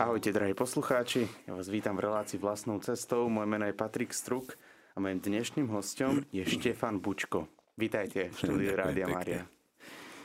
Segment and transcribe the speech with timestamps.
[0.00, 1.28] Ahojte, drahí poslucháči.
[1.44, 3.28] Ja vás vítam v relácii vlastnou cestou.
[3.28, 4.56] Moje meno je Patrik Struk
[4.96, 7.52] a mojim dnešným hostom je Štefan Bučko.
[7.76, 9.44] Vítajte v štúdiu Rádia Mária.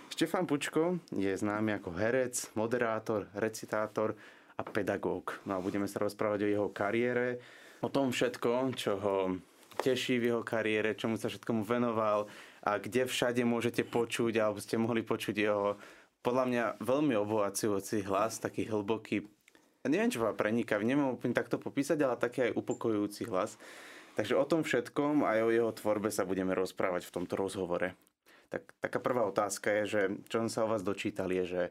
[0.08, 4.16] Štefan Bučko je známy ako herec, moderátor, recitátor
[4.56, 5.44] a pedagóg.
[5.44, 7.44] No a budeme sa rozprávať o jeho kariére,
[7.84, 9.36] o tom všetko, čo ho
[9.84, 12.32] teší v jeho kariére, čomu sa všetkomu venoval
[12.64, 15.76] a kde všade môžete počuť, alebo ste mohli počuť jeho
[16.26, 19.35] podľa mňa veľmi obohacujúci hlas, taký hlboký,
[19.86, 23.58] neviem, čo preniká, neviem úplne takto popísať, ale taký aj upokojujúci hlas.
[24.16, 27.94] Takže o tom všetkom aj o jeho tvorbe sa budeme rozprávať v tomto rozhovore.
[28.48, 30.02] Tak, taká prvá otázka je, že
[30.32, 31.64] čo som sa o vás dočítal, je, že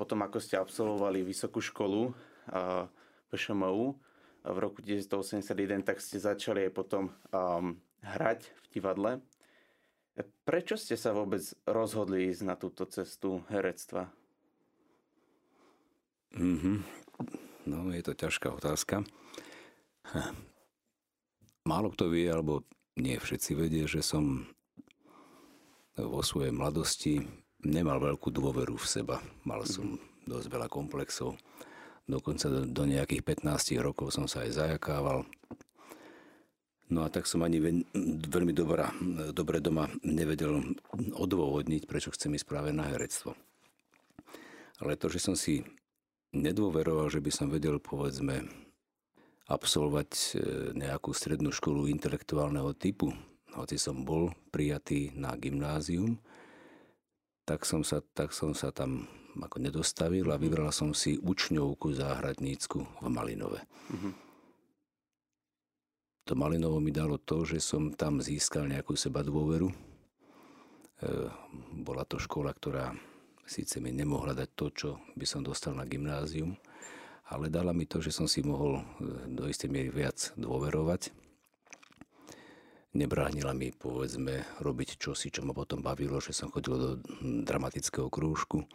[0.00, 2.88] potom ako ste absolvovali vysokú školu uh,
[3.28, 3.92] PŠMU
[4.40, 9.12] v roku 1981, tak ste začali aj potom um, hrať v divadle.
[10.48, 14.08] Prečo ste sa vôbec rozhodli ísť na túto cestu herectva?
[16.32, 16.99] Mm-hmm.
[17.70, 19.06] No, je to ťažká otázka.
[21.70, 22.66] Málo kto vie, alebo
[22.98, 24.50] nie všetci vedie, že som
[25.94, 27.22] vo svojej mladosti
[27.62, 29.22] nemal veľkú dôveru v seba.
[29.46, 31.38] Mal som dosť veľa komplexov.
[32.10, 35.22] Dokonca do, do nejakých 15 rokov som sa aj zajakával.
[36.90, 37.62] No a tak som ani
[38.26, 38.90] veľmi dobrá,
[39.30, 40.74] dobre doma nevedel
[41.14, 43.38] odôvodniť, prečo chcem ísť práve na herectvo.
[44.82, 45.62] Ale to, že som si
[46.34, 48.46] nedôveroval, že by som vedel, povedzme,
[49.50, 50.24] absolvovať e,
[50.78, 53.10] nejakú strednú školu intelektuálneho typu,
[53.58, 56.22] hoci som bol prijatý na gymnázium,
[57.42, 62.78] tak som sa, tak som sa tam ako nedostavil a vybral som si učňovku záhradnícku
[63.02, 63.66] v Malinove.
[63.90, 64.14] Mm-hmm.
[66.30, 69.66] To Malinovo mi dalo to, že som tam získal nejakú seba dôveru.
[69.66, 69.74] E,
[71.82, 72.94] bola to škola, ktorá
[73.50, 74.88] síce mi nemohla dať to, čo
[75.18, 76.54] by som dostal na gymnázium,
[77.34, 78.82] ale dala mi to, že som si mohol e,
[79.26, 81.10] do istej miery viac dôverovať.
[82.94, 86.90] Nebránila mi, povedzme, robiť čosi, čo ma potom bavilo, že som chodil do
[87.46, 88.66] dramatického krúžku.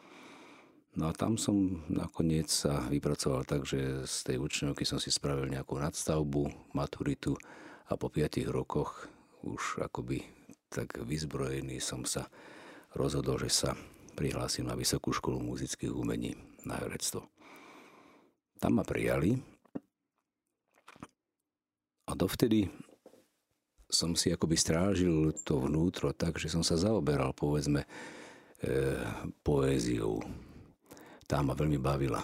[0.95, 5.51] No a tam som nakoniec sa vypracoval tak, že z tej učňovky som si spravil
[5.51, 7.35] nejakú nadstavbu, maturitu
[7.91, 9.11] a po 5 rokoch
[9.43, 10.23] už akoby
[10.71, 12.31] tak vyzbrojený som sa
[12.95, 13.71] rozhodol, že sa
[14.15, 16.33] prihlásil na Vysokú školu muzických umení
[16.63, 17.27] na herectvo.
[18.57, 19.35] Tam ma prijali
[22.07, 22.71] a dovtedy
[23.91, 27.87] som si akoby strážil to vnútro tak, že som sa zaoberal povedzme e,
[29.45, 30.23] poéziou.
[31.29, 32.23] Tá ma veľmi bavila.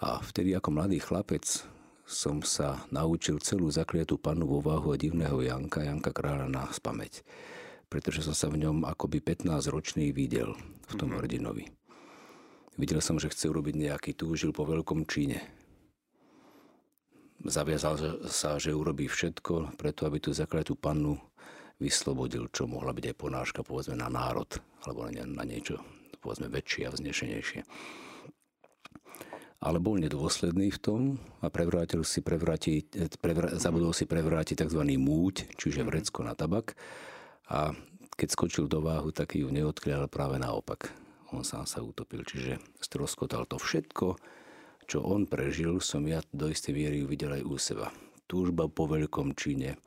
[0.00, 1.44] A vtedy ako mladý chlapec
[2.08, 7.22] som sa naučil celú zakliatú panu vo váhu a divného Janka, Janka Kráľa na spameť
[7.90, 10.54] pretože som sa v ňom akoby 15-ročný videl
[10.86, 11.20] v tom mm-hmm.
[11.20, 11.64] hrdinovi.
[12.78, 15.42] Videl som, že chce urobiť nejaký túžil po veľkom číne.
[17.42, 21.18] Zaviazal sa, že urobí všetko preto, aby tú zakletú pannu
[21.82, 24.48] vyslobodil, čo mohla byť aj ponáška, povedzme, na národ,
[24.86, 25.82] alebo na, na niečo,
[26.22, 27.60] povedzme, väčšie a vznešenejšie.
[29.60, 31.00] Ale bol nedôsledný v tom
[31.44, 34.80] a prevrátil si prevrátiť, prevr- zabudol si prevrátiť tzv.
[34.96, 36.76] múť, čiže vrecko na tabak
[37.50, 37.74] a
[38.14, 40.92] keď skočil do váhu, tak ju neodkryl, práve naopak.
[41.34, 44.18] On sám sa utopil, čiže stroskotal to všetko,
[44.86, 47.88] čo on prežil, som ja do istej viery uvidel aj u seba.
[48.26, 49.78] Túžba po veľkom čine,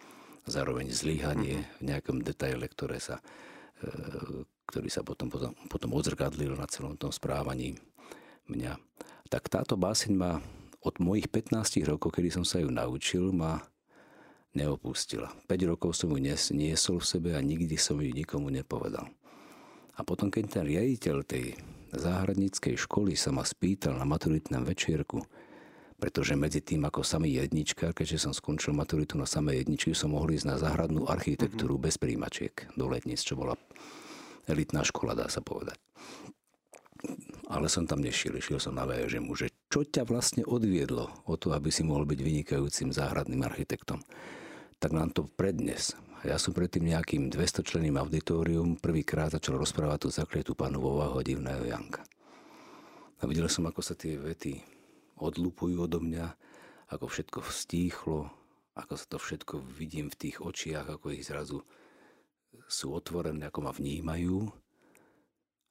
[0.48, 3.20] zároveň zlyhanie v nejakom detaile, ktoré sa,
[3.80, 7.80] e, ktorý sa potom, potom, potom odzrkadlil na celom tom správaní
[8.48, 8.80] mňa.
[9.28, 10.40] Tak táto báseň ma
[10.84, 13.64] od mojich 15 rokov, kedy som sa ju naučil, ma
[14.54, 15.34] neopustila.
[15.50, 16.20] 5 rokov som ju
[16.54, 19.10] niesol v sebe a nikdy som ju nikomu nepovedal.
[19.94, 21.54] A potom, keď ten riaditeľ tej
[21.94, 25.22] záhradníckej školy sa ma spýtal na maturitnom večierku,
[26.02, 30.34] pretože medzi tým ako samý jednička, keďže som skončil maturitu na samej jedničky, som mohol
[30.34, 31.88] ísť na záhradnú architektúru mm-hmm.
[31.88, 33.54] bez príjmačiek do letnic, čo bola
[34.50, 35.78] elitná škola, dá sa povedať.
[37.48, 41.54] Ale som tam nešiel, išiel som na VŽMu, že čo ťa vlastne odviedlo o to,
[41.54, 44.02] aby si mohol byť vynikajúcim záhradným architektom
[44.84, 45.96] tak nám to prednes.
[46.28, 51.64] Ja som predtým nejakým 200 členým auditorium prvýkrát začal rozprávať tú zaklietú pánu vo divného
[51.64, 52.04] Janka.
[53.20, 54.60] A videl som, ako sa tie vety
[55.24, 56.28] odlupujú odo mňa,
[56.92, 58.28] ako všetko stíchlo,
[58.76, 61.64] ako sa to všetko vidím v tých očiach, ako ich zrazu
[62.68, 64.52] sú otvorené, ako ma vnímajú.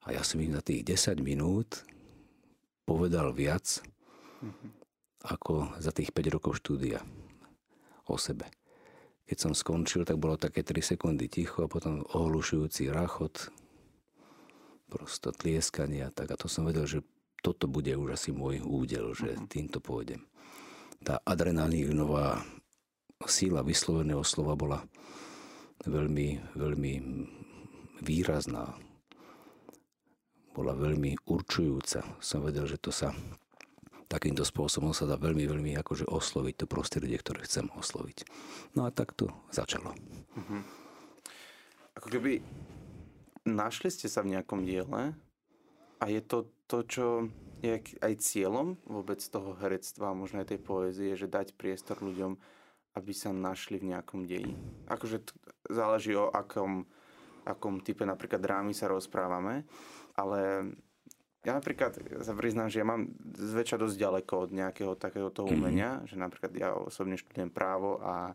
[0.09, 1.85] A ja som im na tých 10 minút
[2.81, 3.77] povedal viac,
[4.41, 4.69] mm-hmm.
[5.29, 7.05] ako za tých 5 rokov štúdia
[8.09, 8.49] o sebe.
[9.23, 13.49] Keď som skončil, tak bolo také 3 sekundy ticho a potom ohlušujúci rachot,
[14.91, 16.35] prosto tlieskanie a tak.
[16.35, 17.01] A to som vedel, že
[17.41, 19.47] toto bude už asi môj údel, že uh-huh.
[19.49, 20.23] týmto pôjdem.
[21.03, 22.39] Tá adrenalínová
[23.27, 24.79] síla vysloveného slova bola
[25.83, 26.93] veľmi, veľmi
[28.03, 28.71] výrazná.
[30.53, 32.05] Bola veľmi určujúca.
[32.21, 33.11] Som vedel, že to sa
[34.13, 38.29] takýmto spôsobom sa dá veľmi, veľmi akože osloviť to prostredie, ktoré chcem osloviť.
[38.77, 39.97] No a tak to začalo.
[40.37, 40.61] Uh-huh.
[41.97, 42.45] Ako keby
[43.49, 45.17] našli ste sa v nejakom diele
[45.97, 47.05] a je to to, čo
[47.63, 52.35] je aj cieľom vôbec toho herectva, možno aj tej poézie, že dať priestor ľuďom,
[52.99, 54.53] aby sa našli v nejakom deji.
[54.91, 55.33] Akože t-
[55.71, 56.83] záleží o akom,
[57.47, 59.63] akom type napríklad drámy sa rozprávame,
[60.13, 60.71] ale
[61.43, 65.55] ja napríklad sa priznám, že ja mám zväčša dosť ďaleko od nejakého takého toho mhm.
[65.59, 66.09] umenia, mm-hmm.
[66.09, 68.31] že napríklad ja osobne študujem právo a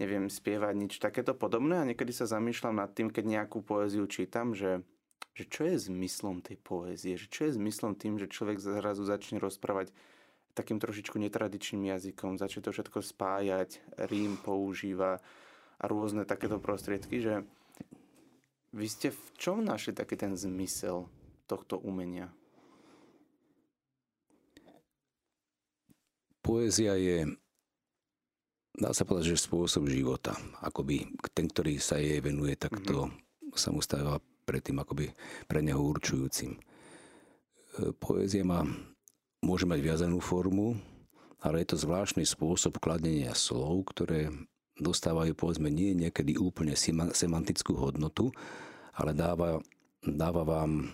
[0.00, 4.56] neviem spievať nič takéto podobné a niekedy sa zamýšľam nad tým, keď nejakú poéziu čítam,
[4.56, 4.80] že,
[5.36, 9.42] že čo je zmyslom tej poézie, že čo je zmyslom tým, že človek zrazu začne
[9.42, 9.92] rozprávať
[10.54, 15.22] takým trošičku netradičným jazykom, začne to všetko spájať, rím používa
[15.80, 17.44] a rôzne takéto prostriedky, že
[18.70, 21.10] vy ste v čom našli taký ten zmysel
[21.50, 22.30] tohto umenia?
[26.40, 27.26] Poézia je
[28.80, 30.32] dá sa povedať, že spôsob života.
[30.64, 31.04] Akoby
[31.36, 33.58] ten, ktorý sa jej venuje, tak to mm-hmm.
[33.58, 35.12] sa mu stáva predtým akoby
[35.44, 36.56] pre neho určujúcim.
[36.56, 36.60] E,
[38.00, 38.64] poézia má,
[39.44, 40.80] môže mať viazanú formu,
[41.44, 44.32] ale je to zvláštny spôsob kladenia slov, ktoré
[44.80, 46.72] dostávajú povedzme nie niekedy úplne
[47.12, 48.32] semantickú hodnotu,
[48.96, 49.60] ale dáva,
[50.00, 50.86] dáva vám e,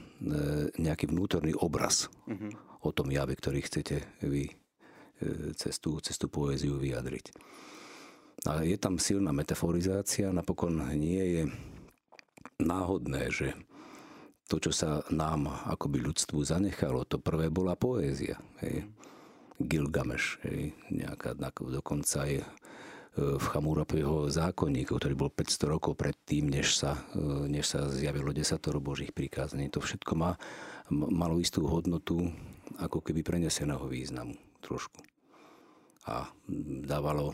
[0.79, 2.83] nejaký vnútorný obraz mm-hmm.
[2.83, 4.51] o tom jave, ktorý chcete vy
[5.57, 7.33] cez tú, cez tú poéziu vyjadriť.
[8.45, 11.43] A je tam silná metaforizácia, napokon nie je
[12.61, 13.57] náhodné, že
[14.47, 18.39] to, čo sa nám akoby ľudstvu zanechalo, to prvé bola poézia.
[18.63, 18.87] Hej.
[19.57, 22.47] Gilgameš, hej, nejaká, dokonca aj e,
[23.17, 28.77] v Chamurapeho zákonníku, ktorý bol 500 rokov predtým, než sa, e, než sa zjavilo desatoro
[28.77, 29.73] Božích prikázaní.
[29.73, 30.37] To všetko má,
[30.93, 32.29] malo istú hodnotu
[32.77, 35.01] ako keby preneseného významu trošku.
[36.05, 36.29] A
[36.85, 37.33] dávalo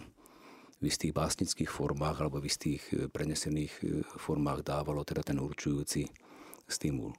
[0.79, 6.07] v istých básnických formách alebo v istých e, prenesených e, formách dávalo teda ten určujúci
[6.71, 7.11] stimul.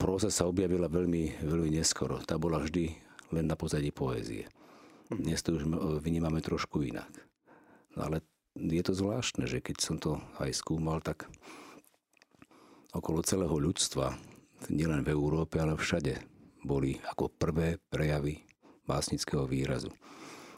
[0.00, 2.18] Próza sa objavila veľmi, veľmi neskoro.
[2.24, 2.88] Tá bola vždy
[3.36, 4.48] len na pozadí poézie.
[5.10, 5.66] Dnes to už
[6.06, 7.10] vnímame trošku inak.
[7.98, 8.22] No ale
[8.54, 11.26] je to zvláštne, že keď som to aj skúmal, tak
[12.94, 14.14] okolo celého ľudstva,
[14.70, 16.14] nielen v Európe, ale všade,
[16.62, 18.46] boli ako prvé prejavy
[18.86, 19.90] básnického výrazu.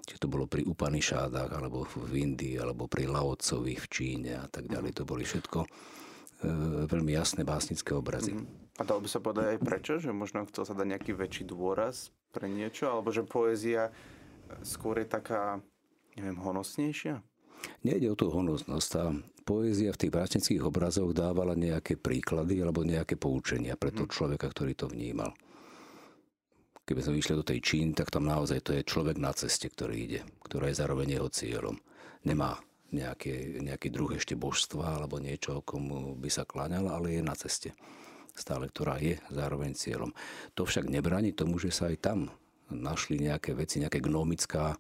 [0.03, 4.67] Či to bolo pri Upanishádach, alebo v Indii, alebo pri Laocovi v Číne a tak
[4.67, 4.99] ďalej.
[4.99, 5.69] To boli všetko e,
[6.91, 8.35] veľmi jasné básnické obrazy.
[8.35, 8.63] Mm.
[8.81, 9.93] A dalo by sa povedať aj prečo?
[10.03, 12.91] Že možno chcel sa dať nejaký väčší dôraz pre niečo?
[12.91, 13.95] Alebo že poézia
[14.61, 15.65] skôr je taká,
[16.15, 17.25] neviem, honosnejšia?
[17.87, 18.89] Nejde o tú honosnosť.
[18.93, 19.15] Tá
[19.47, 24.15] poézia v tých básnických obrazoch dávala nejaké príklady alebo nejaké poučenia pre toho mhm.
[24.15, 25.33] človeka, ktorý to vnímal
[26.83, 29.97] keby sme vyšli do tej Čín, tak tam naozaj to je človek na ceste, ktorý
[29.97, 31.79] ide, ktorá je zároveň jeho cieľom.
[32.27, 32.59] Nemá
[32.93, 37.73] nejaké, nejaký druh ešte božstva alebo niečo, komu by sa kláňal, ale je na ceste.
[38.33, 40.13] Stále, ktorá je zároveň cieľom.
[40.57, 42.19] To však nebráni tomu, že sa aj tam
[42.73, 44.77] našli nejaké veci, nejaká gnomická,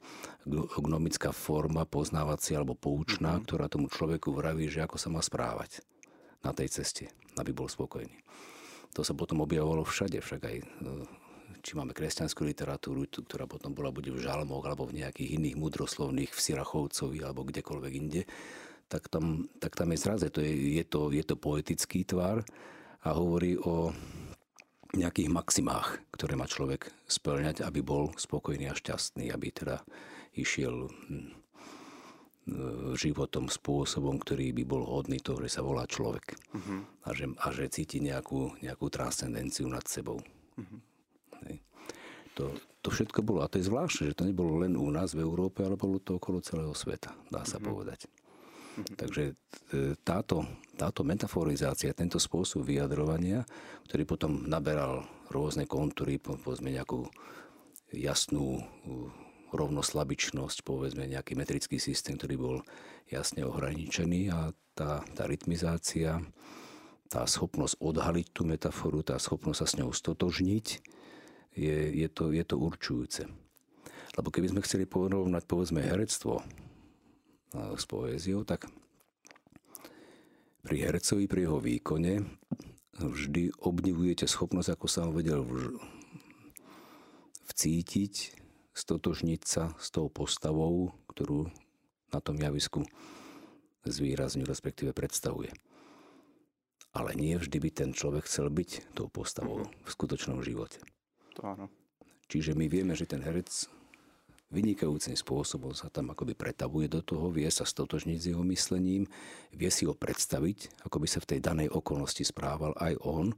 [0.81, 3.47] gnomická forma poznávacia alebo poučná, mm-hmm.
[3.47, 5.85] ktorá tomu človeku vraví, že ako sa má správať
[6.43, 8.19] na tej ceste, aby bol spokojný.
[8.93, 10.57] To sa potom objavovalo všade, však aj
[11.63, 16.35] či máme kresťanskú literatúru, ktorá potom bola buď v žalmoch alebo v nejakých iných mudroslovných
[16.35, 18.27] v Sirachovcovi alebo kdekoľvek inde,
[18.91, 22.43] tak tam, tak tam je zraze, to je, je, to, je to poetický tvar
[23.07, 23.95] a hovorí o
[24.93, 29.81] nejakých maximách, ktoré má človek splňať, aby bol spokojný a šťastný, aby teda
[30.37, 31.33] išiel hm,
[32.99, 36.35] životom spôsobom, ktorý by bol hodný toho, že sa volá človek.
[36.53, 36.83] Uh-huh.
[37.07, 40.19] A, že, a že cíti nejakú, nejakú transcendenciu nad sebou.
[40.59, 40.81] Uh-huh.
[42.37, 43.45] To, to všetko bolo.
[43.45, 46.17] A to je zvláštne, že to nebolo len u nás v Európe, ale bolo to
[46.17, 47.69] okolo celého sveta, dá sa mm-hmm.
[47.69, 48.01] povedať.
[48.73, 48.97] Mm-hmm.
[48.97, 49.35] Takže e,
[50.01, 50.49] táto,
[50.81, 53.45] táto metaforizácia, tento spôsob vyjadrovania,
[53.89, 57.05] ktorý potom naberal rôzne kontúry, povedzme nejakú
[57.93, 58.65] jasnú
[59.53, 62.57] rovnoslabičnosť, povedzme nejaký metrický systém, ktorý bol
[63.13, 66.25] jasne ohraničený a tá, tá rytmizácia,
[67.13, 70.67] tá schopnosť odhaliť tú metaforu, tá schopnosť sa s ňou stotožniť,
[71.53, 73.29] je, je, to, je to určujúce.
[74.17, 76.41] Lebo keby sme chceli porovnať povedzme herectvo
[77.53, 78.69] s poéziou, tak
[80.63, 82.25] pri hercovi, pri jeho výkone
[82.97, 85.43] vždy obdivujete schopnosť, ako som vedel
[87.51, 88.15] vcítiť,
[88.73, 91.53] stotožniť sa s tou postavou, ktorú
[92.13, 92.87] na tom javisku
[93.85, 95.53] zvýrazňuje, respektíve predstavuje.
[96.93, 100.81] Ale nie vždy by ten človek chcel byť tou postavou v skutočnom živote.
[101.41, 101.67] To áno.
[102.29, 103.49] Čiže my vieme, že ten herec
[104.53, 109.09] vynikajúcim spôsobom sa tam akoby pretavuje do toho, vie sa stotožniť s jeho myslením,
[109.57, 113.33] vie si ho predstaviť, ako by sa v tej danej okolnosti správal aj on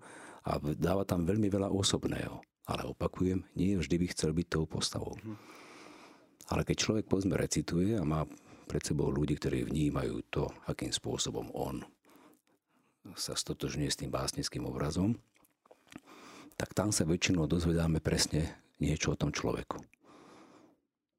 [0.44, 2.42] a dáva tam veľmi veľa osobného.
[2.66, 5.14] Ale opakujem, nie vždy by chcel byť tou postavou.
[5.22, 5.36] Mm.
[6.52, 8.28] Ale keď človek povedzme recituje a má
[8.68, 11.84] pred sebou ľudí, ktorí vnímajú to, akým spôsobom on
[13.12, 15.20] sa stotožňuje s tým básnickým obrazom,
[16.56, 18.48] tak tam sa väčšinou dozvedáme presne
[18.80, 19.76] niečo o tom človeku.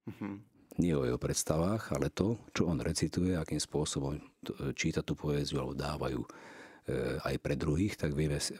[0.06, 0.34] Mm-hmm.
[0.76, 4.20] Nie o jeho predstavách, ale to, čo on recituje, akým spôsobom
[4.76, 6.30] číta tú poéziu alebo dávajú e,
[7.24, 8.54] aj pre druhých, tak vieme si,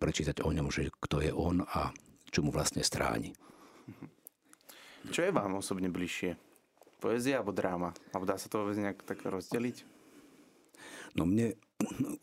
[0.00, 1.92] prečítať o ňom, že kto je on a
[2.32, 3.36] čo mu vlastne stráni.
[3.36, 4.08] Mm-hmm.
[5.12, 6.40] Čo je vám osobne bližšie?
[6.98, 7.92] Poézia alebo dráma?
[8.16, 9.84] Alebo dá sa to vôbec nejak tak rozdeliť?
[11.16, 11.54] No mne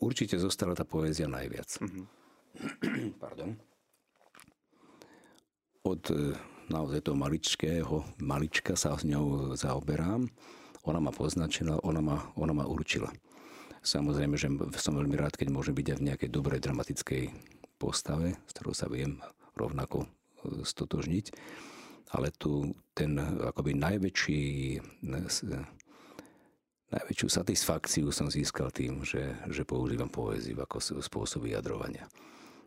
[0.02, 1.70] určite zostala tá poézia najviac.
[1.78, 2.04] Mm-hmm.
[3.22, 3.54] Pardon.
[5.86, 6.34] Od e,
[6.68, 10.28] naozaj toho maličkého, malička sa s ňou zaoberám.
[10.84, 13.08] Ona ma poznačila, ona ma, ona ma určila.
[13.84, 14.48] Samozrejme, že
[14.80, 17.24] som veľmi rád, keď môžem byť aj v nejakej dobrej dramatickej
[17.76, 19.20] postave, s ktorou sa viem
[19.56, 20.08] rovnako e,
[20.64, 21.26] stotožniť
[22.14, 24.42] ale tu ten akoby najväčší,
[26.94, 32.06] najväčšiu satisfakciu som získal tým, že, že používam poéziu ako spôsob vyjadrovania.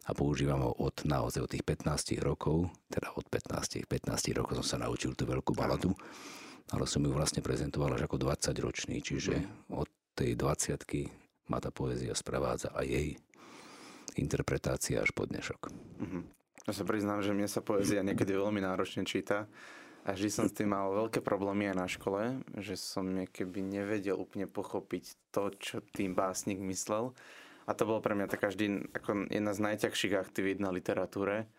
[0.07, 4.65] A používam ho od naozaj od tých 15 rokov, teda od 15, 15 rokov som
[4.65, 5.91] sa naučil tú veľkú baladu,
[6.71, 9.35] ale som ju vlastne prezentoval až ako 20 ročný, čiže
[9.71, 13.19] od tej 20 ma tá poézia sprevádza a jej
[14.19, 15.71] interpretácia až po dnešok.
[15.71, 16.23] Mm-hmm.
[16.67, 19.47] Ja sa priznám, že mne sa poézia niekedy veľmi náročne číta
[20.03, 22.21] a vždy som s tým mal veľké problémy aj na škole,
[22.59, 27.15] že som niekedy nevedel úplne pochopiť to, čo tým básnik myslel.
[27.67, 31.51] A to bolo pre mňa taká vždy ako jedna z najťažších aktivít na literatúre.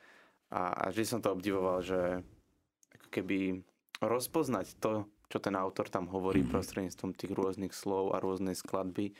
[0.49, 2.25] A, a vždy som to obdivoval, že
[2.97, 3.61] ako keby
[4.01, 6.49] rozpoznať to, čo ten autor tam hovorí mm.
[6.49, 9.13] prostredníctvom tých rôznych slov a rôznej skladby.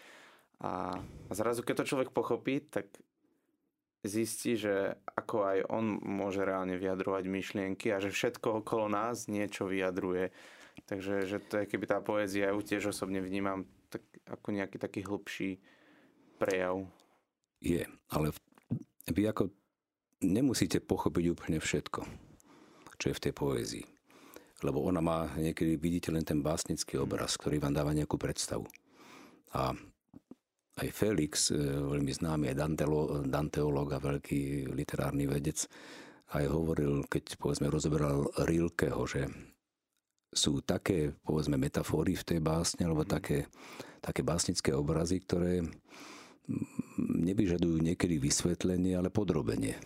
[0.65, 2.89] A, a zrazu, keď to človek pochopí, tak
[4.01, 9.69] zistí, že ako aj on môže reálne vyjadrovať myšlienky a že všetko okolo nás niečo
[9.69, 10.33] vyjadruje.
[10.87, 14.79] Takže že to je, keby tá poézia, ja ju tiež osobne vnímam tak, ako nejaký
[14.79, 15.59] taký hlbší
[16.39, 16.87] prejav.
[17.59, 17.83] Je,
[18.15, 18.31] ale
[19.11, 19.51] vy ako
[20.23, 22.01] nemusíte pochopiť úplne všetko,
[22.99, 23.87] čo je v tej poézii.
[24.63, 28.67] Lebo ona má, niekedy vidíte len ten básnický obraz, ktorý vám dáva nejakú predstavu.
[29.55, 29.71] A
[30.79, 32.59] aj Felix, e, veľmi známy, aj
[33.27, 35.67] Danteolog a veľký literárny vedec,
[36.35, 39.27] aj hovoril, keď povedzme rozoberal Rilkeho, že
[40.29, 43.11] sú také, povedzme, metafóry v tej básne, alebo mhm.
[43.11, 43.39] také,
[44.03, 45.65] také básnické obrazy, ktoré
[46.99, 49.77] nevyžadujú niekedy vysvetlenie, ale podrobenie.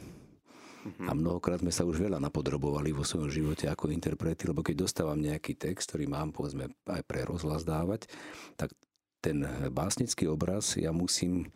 [0.82, 1.06] Mm-hmm.
[1.06, 5.18] A mnohokrát sme sa už veľa napodrobovali vo svojom živote ako interprety, lebo keď dostávam
[5.18, 8.10] nejaký text, ktorý mám povedzme aj pre rozhlas dávať,
[8.58, 8.74] tak
[9.22, 11.54] ten básnický obraz ja musím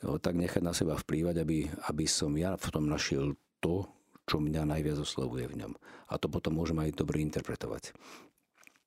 [0.00, 3.84] ho tak nechať na seba vplývať, aby, aby som ja v tom našiel to,
[4.24, 5.72] čo mňa najviac oslovuje v ňom.
[6.08, 7.92] A to potom môžem aj dobre interpretovať.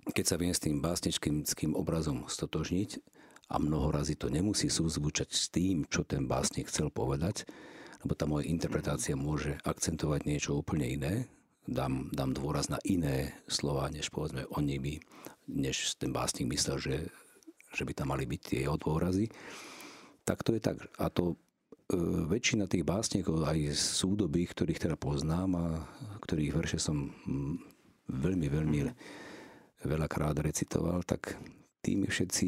[0.10, 2.98] Keď sa viem s tým básničkým obrazom stotožniť
[3.48, 7.48] a mnoho razy to nemusí súzvučať s tým, čo ten básnik chcel povedať,
[8.04, 11.14] lebo tá moja interpretácia môže akcentovať niečo úplne iné,
[11.68, 14.94] dám, dám dôraz na iné slova, než povedzme oni by,
[15.48, 16.96] než ten básnik myslel, že
[17.74, 19.28] že by tam mali byť tie jeho dôrazy.
[20.24, 20.82] Tak to je tak.
[21.00, 21.36] A to e,
[22.28, 25.66] väčšina tých básnikov, aj súdoby, ktorých teda poznám a
[26.24, 27.56] ktorých verše som mm,
[28.12, 28.80] veľmi, veľmi
[29.88, 31.36] veľakrát recitoval, tak
[31.84, 32.48] tými všetci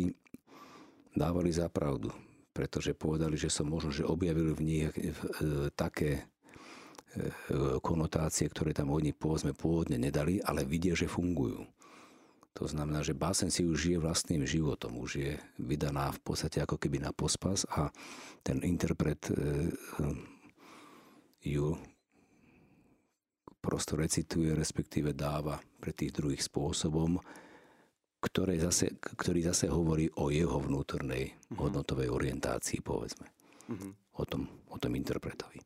[1.20, 2.16] dávali za pravdu.
[2.56, 5.12] Pretože povedali, že som možno, že objavil v nich e,
[5.76, 6.24] také e,
[7.84, 11.68] konotácie, ktoré tam oni povedzme pôvodne nedali, ale vidia, že fungujú.
[12.58, 16.76] To znamená, že básen si už žije vlastným životom, už je vydaná v podstate ako
[16.76, 17.92] keby na pospas a
[18.44, 19.36] ten interpret e,
[21.44, 21.76] ju
[23.60, 27.20] prosto recituje, respektíve dáva pre tých druhých spôsobom,
[28.20, 31.68] ktoré zase, ktorý zase hovorí o jeho vnútornej uh-huh.
[31.68, 33.32] hodnotovej orientácii, povedzme.
[33.72, 33.96] Uh-huh.
[34.20, 35.64] O, tom, o tom interpretovi.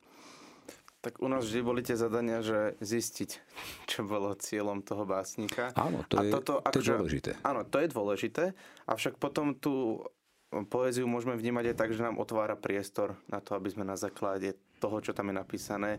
[1.03, 3.29] Tak u nás vždy boli tie zadania, že zistiť,
[3.91, 5.73] čo bolo cieľom toho básnika.
[5.73, 7.31] Áno, to, je, toto, to je akože- dôležité.
[7.41, 8.43] Áno, to je dôležité,
[8.85, 10.05] avšak potom tú
[10.69, 14.53] poéziu môžeme vnímať aj tak, že nám otvára priestor na to, aby sme na základe
[14.77, 15.97] toho, čo tam je napísané,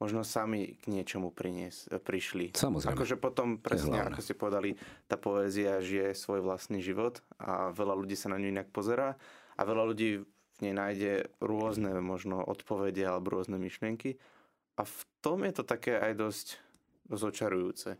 [0.00, 2.56] možno sami k niečomu prinies, prišli.
[2.56, 2.96] Samozrejme.
[2.96, 8.16] Akože potom, presne ako ste povedali, tá poézia žije svoj vlastný život a veľa ľudí
[8.16, 9.20] sa na ňu inak pozerá
[9.54, 11.12] a veľa ľudí v nej nájde
[11.44, 14.16] rôzne možno odpovede alebo rôzne myšlienky.
[14.80, 16.46] A v tom je to také aj dosť,
[17.04, 17.90] dosť očarujúce.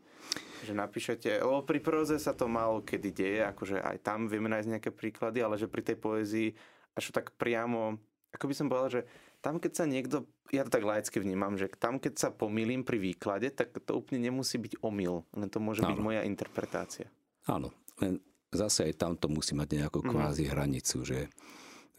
[0.65, 4.73] Že napíšete, lebo pri proze sa to málo kedy deje, akože aj tam vieme nájsť
[4.73, 6.49] nejaké príklady, ale že pri tej poézii
[6.97, 8.01] až tak priamo,
[8.33, 9.03] ako by som povedal, že
[9.41, 13.01] tam keď sa niekto, ja to tak laicky vnímam, že tam keď sa pomýlim pri
[13.01, 15.97] výklade, tak to úplne nemusí byť omyl, len to môže Áno.
[15.97, 17.09] byť moja interpretácia.
[17.49, 17.73] Áno,
[18.05, 18.21] len
[18.53, 20.09] zase aj tam to musí mať nejakú mhm.
[20.13, 20.51] kvázi mm.
[20.53, 21.19] hranicu, že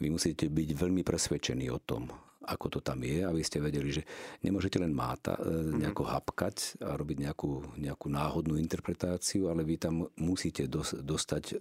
[0.02, 2.10] vy musíte byť veľmi presvedčení o tom,
[2.42, 4.04] ako to tam je, aby ste vedeli, že
[4.42, 5.86] nemôžete len máta, e, mhm.
[5.86, 11.58] nejako hapkať a robiť nejakú, nejakú náhodnú interpretáciu, ale vy tam musíte dos, dostať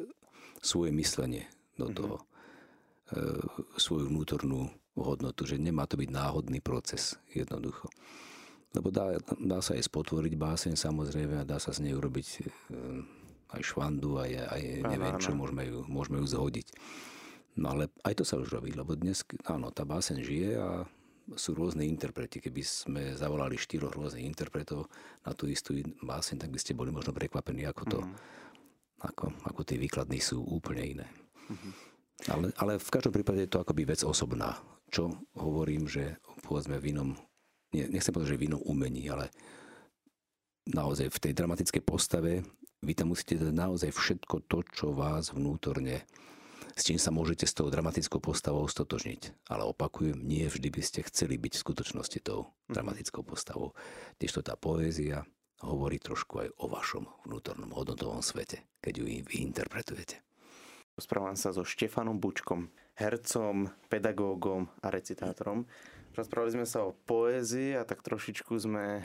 [0.60, 1.48] svoje myslenie
[1.80, 1.94] do mhm.
[1.96, 3.80] toho, mm-hmm.
[3.80, 7.86] svoju vnútornú hodnotu, že nemá to byť náhodný proces jednoducho.
[8.70, 12.40] Lebo dá, dá sa aj spotvoriť báseň samozrejme a dá sa z nej urobiť e,
[13.50, 16.66] aj švandu, aj, aj neviem čo, môžeme ju, môžeme ju zhodiť.
[17.58, 20.86] No ale aj to sa už robí, lebo dnes, áno, tá báseň žije a
[21.34, 22.38] sú rôzne interprety.
[22.38, 24.86] Keby sme zavolali štyroch rôznych interpretov
[25.26, 28.14] na tú istú báseň, tak by ste boli možno prekvapení, ako to, mm.
[29.02, 31.06] ako, ako tie výkladny sú úplne iné.
[31.50, 31.72] Mm-hmm.
[32.30, 34.54] Ale, ale v každom prípade je to akoby vec osobná
[34.90, 37.08] čo hovorím, že povedzme v inom,
[37.72, 39.30] nie, nechcem povedať, že v inom umení, ale
[40.68, 42.42] naozaj v tej dramatickej postave
[42.82, 46.02] vy tam musíte dať naozaj všetko to, čo vás vnútorne
[46.80, 49.52] s čím sa môžete s tou dramatickou postavou stotožniť.
[49.52, 52.72] Ale opakujem, nie vždy by ste chceli byť v skutočnosti tou mhm.
[52.72, 53.76] dramatickou postavou.
[54.16, 55.28] Tiež to tá poézia
[55.60, 60.24] hovorí trošku aj o vašom vnútornom hodnotovom svete, keď ju vy interpretujete.
[61.00, 62.68] Rozprávam sa so Štefanom Bučkom,
[63.00, 65.64] hercom, pedagógom a recitátorom.
[66.12, 69.00] Rozprávali sme sa o poézii a tak trošičku sme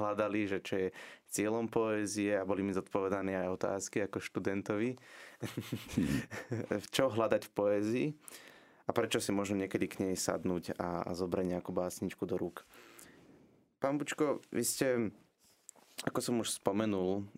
[0.00, 0.88] hľadali, že čo je
[1.28, 4.96] cieľom poézie a boli mi zodpovedané aj otázky ako študentovi.
[6.96, 8.06] čo hľadať v poézii
[8.88, 12.64] a prečo si možno niekedy k nej sadnúť a, a zobrať nejakú básničku do rúk.
[13.76, 15.12] Pán Bučko, vy ste,
[16.00, 17.28] ako som už spomenul,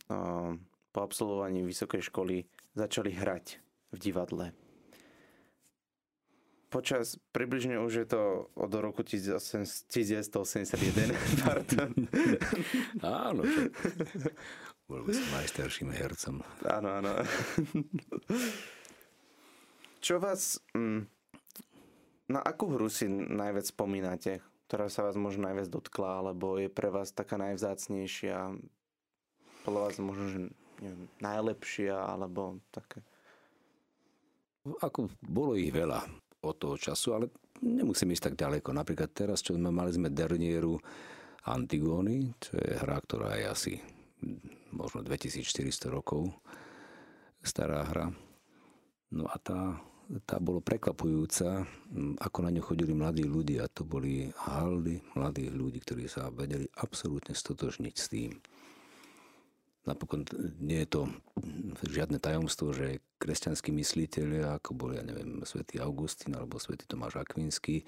[0.94, 2.46] po absolvovaní vysokej školy
[2.78, 4.56] začali hrať v divadle
[6.72, 11.12] počas, približne už je to od roku 1981,
[11.44, 11.92] pardon.
[13.04, 13.44] Áno,
[14.88, 16.40] bol by som najstarším hercom.
[16.64, 17.12] Áno, áno.
[20.00, 21.04] Čo vás, mm,
[22.32, 26.88] na akú hru si najviac spomínate, ktorá sa vás možno najviac dotkla, alebo je pre
[26.88, 28.56] vás taká najvzácnejšia,
[29.68, 30.40] podľa vás možno, že
[30.80, 33.04] neviem, najlepšia, alebo také?
[34.62, 36.06] Ako bolo ich veľa
[36.42, 37.24] od toho času, ale
[37.62, 38.70] nemusím ísť tak ďaleko.
[38.70, 40.78] Napríklad teraz, čo sme mali sme dernieru
[41.42, 43.72] Antigóny, čo je hra, ktorá je asi
[44.70, 46.30] možno 2400 rokov
[47.42, 48.06] stará hra.
[49.10, 49.82] No a tá,
[50.24, 51.66] tá bolo prekvapujúca,
[52.22, 53.66] ako na ňu chodili mladí ľudia.
[53.74, 58.38] To boli haldy mladých ľudí, ktorí sa vedeli absolútne stotožniť s tým.
[59.82, 60.22] Napokon
[60.62, 61.00] nie je to
[61.82, 67.82] žiadne tajomstvo, že kresťanskí mysliteľi, ako boli, ja neviem, svätý Augustín alebo svätý Tomáš Akvinský,
[67.82, 67.84] e,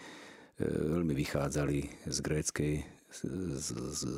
[0.62, 2.74] veľmi vychádzali z gréckej,
[3.10, 3.20] z,
[3.58, 3.68] z,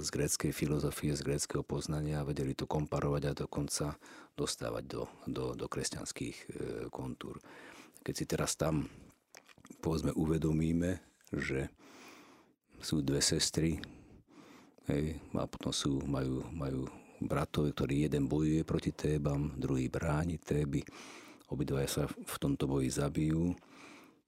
[0.05, 3.96] z gréckej filozofie, z gréckého poznania a vedeli to komparovať a dokonca
[4.37, 6.46] dostávať do, do, do kresťanských e,
[6.92, 7.40] kontúr.
[8.05, 8.85] Keď si teraz tam
[9.81, 11.00] povedzme uvedomíme,
[11.33, 11.72] že
[12.85, 13.81] sú dve sestry,
[14.92, 16.85] hej, a potom sú, majú, majú
[17.22, 20.85] bratov, ktorý jeden bojuje proti Tébam, druhý bráni Téby.
[21.52, 23.55] Obidvaja sa v tomto boji zabijú,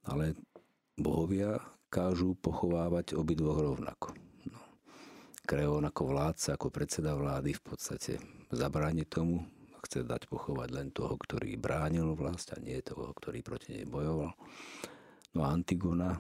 [0.07, 0.39] ale
[0.95, 4.15] bohovia kážu pochovávať obidvoch rovnako.
[4.49, 4.61] No.
[5.45, 8.13] Kreón ako vládca, ako predseda vlády v podstate
[8.53, 9.43] zabráni tomu,
[9.89, 14.37] chce dať pochovať len toho, ktorý bránil vlast a nie toho, ktorý proti nej bojoval.
[15.33, 16.19] No a Antigona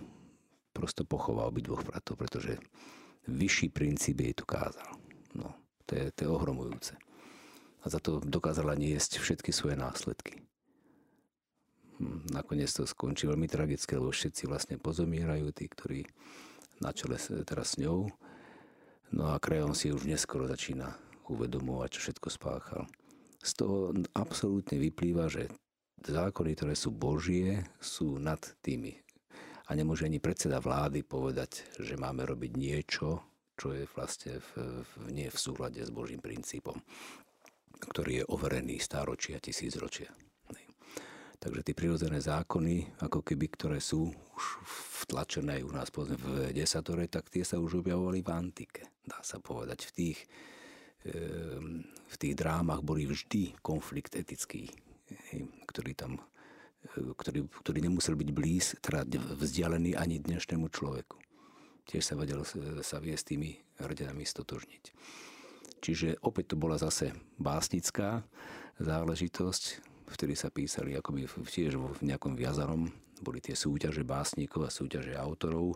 [0.73, 2.57] prosto pochová obidvoch bratov, pretože
[3.29, 4.89] vyšší princíp jej tu kázal.
[5.37, 5.68] No.
[5.89, 6.93] To je, to je ohromujúce.
[7.83, 10.45] A za to dokázala niesť všetky svoje následky.
[11.99, 16.05] Hm, nakoniec to skončí veľmi tragické, lebo všetci vlastne pozomierajú, tí, ktorí
[16.79, 18.07] na čele teraz s ňou.
[19.11, 20.95] No a Kreon si už neskoro začína
[21.27, 22.83] uvedomovať, čo všetko spáchal.
[23.41, 25.49] Z toho absolútne vyplýva, že
[26.05, 28.95] zákony, ktoré sú božie, sú nad tými.
[29.69, 33.21] A nemôže ani predseda vlády povedať, že máme robiť niečo,
[33.59, 36.79] čo je vlastne v, v, nie v súhľade s Božím princípom,
[37.83, 40.09] ktorý je overený stáročia, tisícročia.
[41.39, 44.45] Takže tie prirodzené zákony, ako keby, ktoré sú už
[45.07, 48.83] vtlačené u nás povedzme, v desatore, tak tie sa už objavovali v antike.
[49.07, 50.19] Dá sa povedať, v tých,
[51.07, 54.67] ehm, v tých drámach boli vždy konflikt etický,
[55.71, 56.19] ktorý tam
[56.99, 59.07] e, ktorý, ktorý nemusel byť blíz, teda
[59.39, 61.28] vzdialený ani dnešnému človeku.
[61.89, 62.45] Tiež sa vedel
[62.85, 64.85] sa vie s tými hrdinami stotožniť.
[65.81, 68.27] Čiže opäť to bola zase básnická
[68.77, 69.63] záležitosť,
[70.13, 72.93] vtedy sa písali akoby tiež v nejakom viazarom.
[73.25, 75.75] Boli tie súťaže básnikov a súťaže autorov,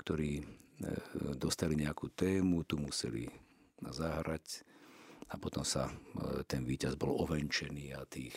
[0.00, 0.44] ktorí e,
[1.38, 3.30] dostali nejakú tému, tu museli
[3.78, 4.66] zahrať
[5.30, 5.92] a potom sa e,
[6.48, 8.34] ten víťaz bol ovenčený a tých,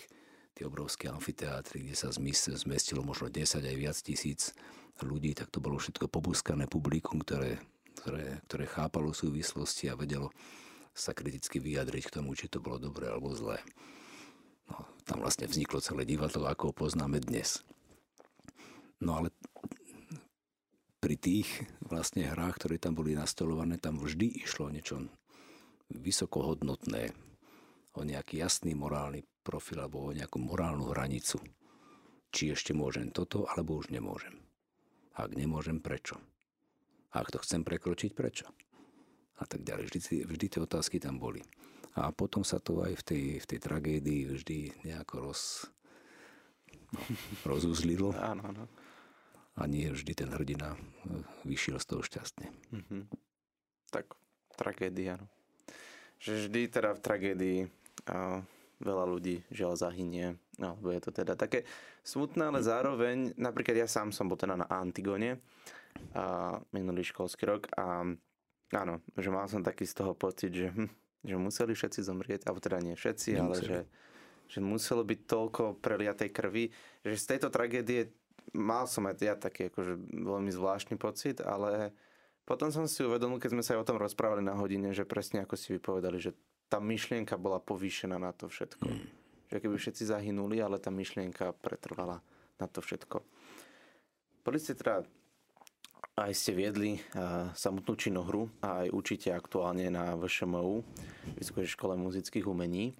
[0.57, 4.57] tie obrovské amfiteátry, kde sa zmestilo možno 10 aj viac tisíc
[5.05, 7.61] ľudí, tak to bolo všetko pobúskané publikum, ktoré,
[8.01, 10.33] ktoré, ktoré chápalo súvislosti a vedelo
[10.97, 13.61] sa kriticky vyjadriť k tomu, či to bolo dobré alebo zlé.
[14.65, 17.61] No, tam vlastne vzniklo celé divadlo, ako ho poznáme dnes.
[18.97, 19.29] No ale
[20.97, 25.05] pri tých vlastne hrách, ktoré tam boli nastolované, tam vždy išlo niečo
[25.93, 27.13] vysokohodnotné,
[27.97, 31.41] o nejaký jasný morálny profil alebo o nejakú morálnu hranicu.
[32.29, 34.37] Či ešte môžem toto, alebo už nemôžem.
[35.17, 36.21] Ak nemôžem, prečo?
[37.09, 38.45] Ak to chcem prekročiť, prečo?
[39.41, 39.89] A tak ďalej.
[39.89, 41.41] Vždy, vždy tie otázky tam boli.
[41.97, 45.65] A potom sa to aj v tej, v tej tragédii vždy nejako roz,
[46.93, 47.01] no,
[47.41, 48.13] rozuzlilo.
[48.21, 48.65] Áno, áno.
[49.57, 50.79] A nie vždy ten hrdina e,
[51.49, 52.45] vyšiel z toho šťastne.
[52.69, 53.01] Mm-hmm.
[53.89, 54.13] Tak,
[54.53, 55.25] tragédia, no.
[56.21, 57.59] Že vždy teda v tragédii
[58.05, 58.45] a
[58.77, 60.37] veľa ľudí žiaľ zahynie.
[60.61, 61.65] Alebo je to teda také
[62.05, 65.41] smutné, ale zároveň, napríklad ja sám som bol teda na Antigone
[66.13, 68.05] a minulý školský rok a
[68.69, 70.89] áno, že mal som taký z toho pocit, že hm,
[71.27, 73.43] že museli všetci zomrieť, alebo teda nie všetci, Nemuseli.
[73.43, 73.79] ale že,
[74.47, 76.69] že muselo byť toľko preliatej krvi,
[77.03, 78.13] že z tejto tragédie
[78.55, 81.91] mal som aj ja taký akože veľmi zvláštny pocit, ale
[82.47, 85.43] potom som si uvedomil, keď sme sa aj o tom rozprávali na hodine, že presne
[85.43, 86.31] ako si vypovedali, že
[86.67, 88.87] tá myšlienka bola povýšená na to všetko.
[88.87, 89.07] Mm.
[89.47, 92.19] Že keby všetci zahynuli, ale tá myšlienka pretrvala
[92.59, 93.23] na to všetko.
[94.43, 95.07] Boli ste teda
[96.17, 96.97] aj ste viedli
[97.53, 100.81] samotnú činohru a aj učíte aktuálne na VŠMU,
[101.37, 102.97] Vysokej škole muzických umení.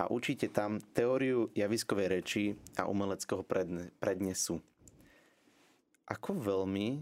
[0.00, 2.44] A učíte tam teóriu javiskovej reči
[2.76, 4.60] a umeleckého predne, prednesu.
[6.08, 7.00] Ako veľmi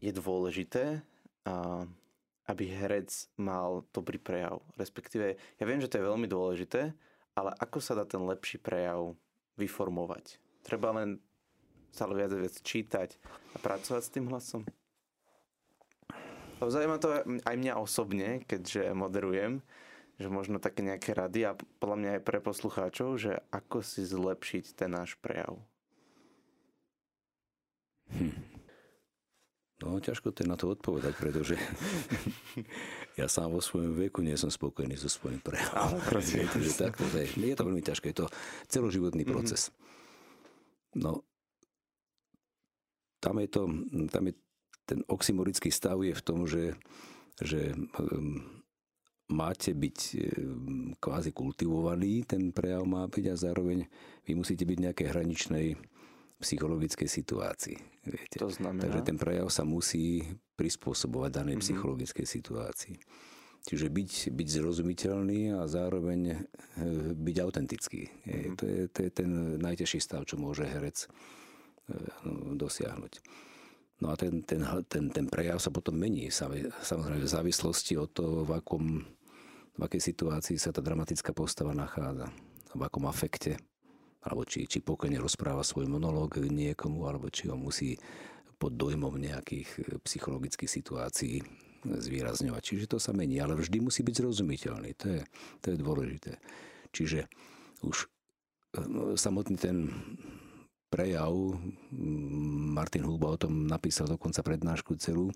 [0.00, 1.04] je dôležité,
[2.50, 4.58] aby herec mal dobrý prejav?
[4.74, 6.90] Respektíve, ja viem, že to je veľmi dôležité,
[7.38, 9.14] ale ako sa dá ten lepší prejav
[9.54, 10.42] vyformovať?
[10.66, 11.22] Treba len
[11.94, 13.14] stále viac viac čítať
[13.54, 14.66] a pracovať s tým hlasom?
[16.60, 19.64] Zaujíma to aj mňa osobne, keďže moderujem,
[20.20, 24.76] že možno také nejaké rady a podľa mňa aj pre poslucháčov, že ako si zlepšiť
[24.76, 25.56] ten náš prejav.
[28.12, 28.49] Hm.
[29.80, 31.56] No, ťažko to na to odpovedať, pretože
[33.20, 35.96] ja sám vo svojom veku nie som spokojný so svojím prejavom.
[36.12, 38.26] Takže tak, to je, je to veľmi ťažké, je to
[38.68, 39.32] celoživotný mhm.
[39.32, 39.72] proces.
[40.92, 41.24] No,
[43.24, 43.62] tam je to,
[44.12, 44.34] tam je
[44.90, 46.74] ten oxymorický stav je v tom, že,
[47.38, 48.42] že um,
[49.30, 53.86] máte byť um, kvázi kultivovaný, ten prejav má byť a zároveň
[54.26, 55.66] vy musíte byť v nejakej hraničnej
[56.40, 57.76] psychologickej situácii.
[58.08, 58.36] Viete?
[58.40, 58.88] To znamená?
[58.88, 60.24] Takže ten prejav sa musí
[60.56, 61.64] prispôsobovať danej mm-hmm.
[61.68, 62.96] psychologickej situácii.
[63.60, 66.36] Čiže byť, byť zrozumiteľný a zároveň e,
[67.12, 68.08] byť autentický.
[68.08, 68.56] Mm-hmm.
[68.56, 71.08] To, je, to je ten najtežší stav, čo môže herec e,
[72.24, 73.20] no, dosiahnuť.
[74.00, 78.48] No a ten, ten, ten, ten prejav sa potom mení, samozrejme v závislosti od toho,
[78.48, 79.04] v, akom,
[79.76, 82.32] v akej situácii sa tá dramatická postava nachádza,
[82.72, 83.60] v akom afekte,
[84.20, 87.96] alebo či, či pokojne rozpráva svoj monológ niekomu, alebo či ho musí
[88.60, 91.40] pod dojmom nejakých e, psychologických situácií
[91.80, 92.60] zvýrazňovať.
[92.60, 94.90] Čiže to sa mení, ale vždy musí byť zrozumiteľný.
[95.00, 95.20] To je,
[95.64, 96.32] to je dôležité.
[96.92, 97.24] Čiže
[97.80, 98.06] už e,
[99.16, 99.88] samotný ten
[100.92, 101.32] prejav.
[102.76, 105.32] Martin Hulba o tom napísal dokonca prednášku celú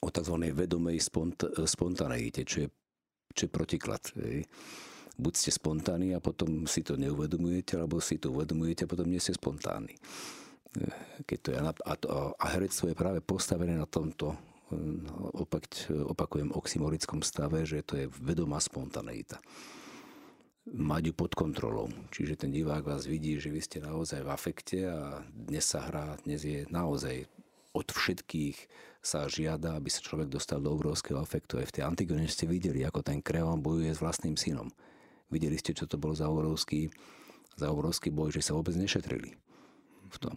[0.00, 0.36] o tzv.
[0.54, 2.68] vedomej spont- spontaneite, čo je,
[3.34, 4.00] čo je protiklad.
[4.16, 4.48] Hej.
[5.14, 9.22] Buď ste spontánni a potom si to neuvedomujete, alebo si to uvedomujete a potom nie
[9.22, 9.94] ste spontánni.
[11.22, 14.34] Keď to je, a, to, a herectvo je práve postavené na tomto
[15.38, 19.38] opak, opakujem oxymorickom stave, že to je vedomá spontaneita
[20.64, 21.92] mať ju pod kontrolou.
[22.08, 26.16] Čiže ten divák vás vidí, že vy ste naozaj v afekte a dnes sa hrá,
[26.24, 27.28] dnes je naozaj
[27.76, 28.56] od všetkých
[29.04, 31.60] sa žiada, aby sa človek dostal do obrovského afektu.
[31.60, 34.72] Aj v tej Antigone ste videli, ako ten Kreon bojuje s vlastným synom.
[35.34, 36.86] Videli ste, čo to bol za obrovský
[37.54, 39.34] za obrovský boj, že sa vôbec nešetrili
[40.10, 40.36] v tom.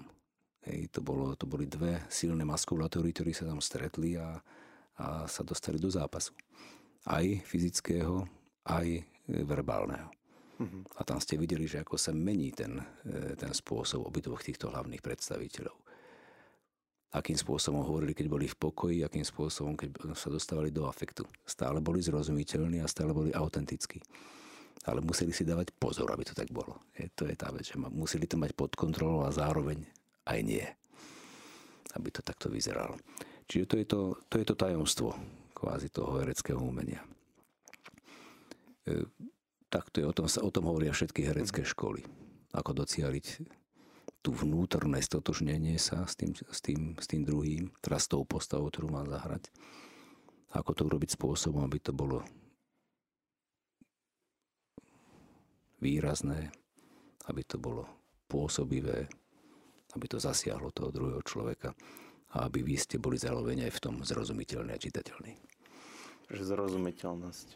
[0.68, 4.38] Hej, to, bolo, to boli dve silné maskulatúry, ktorí sa tam stretli a,
[5.00, 6.36] a sa dostali do zápasu.
[7.08, 8.28] Aj fyzického,
[8.68, 10.12] aj verbálneho.
[10.58, 10.84] Mm-hmm.
[10.98, 15.06] A tam ste videli, že ako sa mení ten, e, ten spôsob obidvoch týchto hlavných
[15.06, 15.78] predstaviteľov.
[17.16, 21.24] Akým spôsobom hovorili, keď boli v pokoji, akým spôsobom, keď sa dostávali do afektu.
[21.48, 24.04] Stále boli zrozumiteľní a stále boli autentickí
[24.86, 26.86] ale museli si dávať pozor, aby to tak bolo.
[26.94, 29.82] Je, to je tá vec, že museli to mať pod kontrolou a zároveň
[30.30, 30.66] aj nie.
[31.98, 33.00] Aby to takto vyzeralo.
[33.48, 35.16] Čiže to je to, to, je to tajomstvo
[35.56, 37.02] kvázi toho hereckého umenia.
[38.86, 39.08] E,
[39.72, 42.04] takto je, o tom, o tom hovoria všetky herecké školy.
[42.54, 43.26] Ako docieliť
[44.22, 48.68] tú vnútorné stotožnenie sa s tým, s tým, s tým druhým, teda s tou postavou,
[48.68, 49.48] ktorú má zahrať.
[50.52, 52.24] Ako to urobiť spôsobom, aby to bolo
[55.82, 56.50] výrazné,
[57.30, 57.86] aby to bolo
[58.28, 59.08] pôsobivé,
[59.96, 61.72] aby to zasiahlo toho druhého človeka
[62.36, 65.34] a aby vy ste boli zároveň aj v tom zrozumiteľný a čitateľný.
[66.28, 67.48] Že zrozumiteľnosť.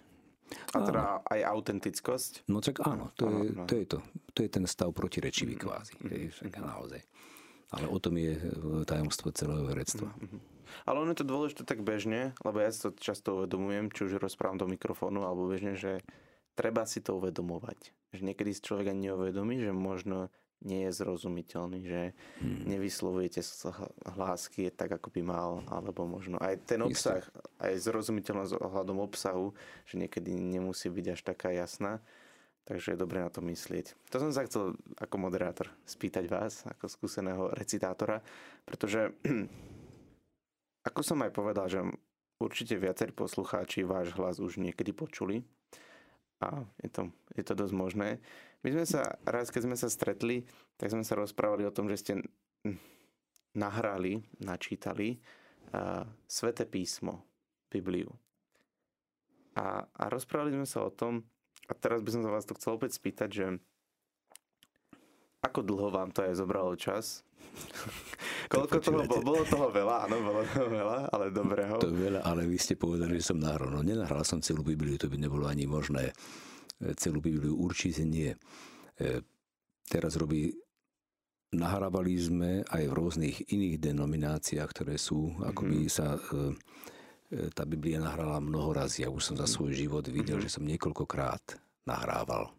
[0.75, 1.31] A teda áno.
[1.31, 2.33] aj autentickosť?
[2.51, 3.63] No tak áno, to, áno, je, no.
[3.67, 3.99] to je to.
[4.35, 5.67] To je ten stav protirečivý mm-hmm.
[5.67, 5.93] kvázi.
[5.99, 6.31] Mm-hmm.
[6.31, 7.01] Však naozaj.
[7.71, 8.43] Ale o tom je e,
[8.83, 10.11] tajomstvo celého herectva.
[10.11, 10.39] Mm-hmm.
[10.87, 14.23] Ale ono je to dôležité tak bežne, lebo ja si to často uvedomujem, či už
[14.23, 15.99] rozprávam do mikrofónu, alebo bežne, že
[16.55, 17.91] treba si to uvedomovať.
[18.11, 22.01] Že niekedy si človek ani neuvedomí, že možno nie je zrozumiteľný, že
[22.41, 22.69] hmm.
[22.69, 23.41] nevyslovujete
[24.13, 27.65] hlásky tak, ako by mal, alebo možno aj ten obsah, Isté.
[27.65, 29.57] aj zrozumiteľnosť ohľadom obsahu,
[29.89, 31.97] že niekedy nemusí byť až taká jasná.
[32.61, 33.97] Takže je dobré na to myslieť.
[34.13, 38.21] To som sa chcel ako moderátor spýtať vás, ako skúseného recitátora,
[38.69, 39.17] pretože
[40.89, 41.81] ako som aj povedal, že
[42.37, 45.41] určite viacerí poslucháči váš hlas už niekedy počuli,
[46.41, 48.09] a je to, je to dosť možné.
[48.65, 50.45] My sme sa, raz keď sme sa stretli,
[50.77, 52.13] tak sme sa rozprávali o tom, že ste
[53.53, 55.21] nahrali, načítali
[55.73, 57.21] uh, Svete písmo,
[57.69, 58.09] Bibliu.
[59.57, 61.25] A, a rozprávali sme sa o tom,
[61.69, 63.45] a teraz by som sa vás to chcel opäť spýtať, že
[65.41, 67.25] ako dlho vám to aj zobralo čas?
[68.51, 69.23] Koľko toho bolo?
[69.23, 71.79] Bolo toho veľa, áno, bolo toho veľa, ale dobrého.
[71.79, 73.71] To veľa, ale vy ste povedali, že som nahral.
[73.71, 76.11] No nenahral som celú Bibliu, to by nebolo ani možné.
[76.83, 78.35] E, celú Bibliu určite nie.
[78.99, 79.23] E,
[79.87, 80.51] teraz robí
[81.55, 85.91] nahrávali sme aj v rôznych iných denomináciách, ktoré sú, ako by mhm.
[85.91, 86.51] sa e,
[87.55, 89.07] tá Biblia nahrala mnoho razy.
[89.07, 90.51] Ja už som za svoj život videl, mm-hmm.
[90.51, 91.55] že som niekoľkokrát
[91.87, 92.51] nahrával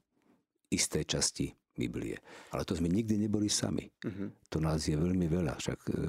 [0.73, 2.21] isté časti Biblie.
[2.53, 3.89] Ale to sme nikdy neboli sami.
[4.05, 4.29] Uh-huh.
[4.53, 6.05] To nás je veľmi veľa, však e, e,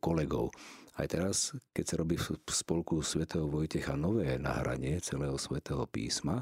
[0.00, 0.52] kolegov.
[0.96, 6.40] Aj teraz, keď sa robí v spolku svätého Vojtecha nové nahranie celého svätého písma,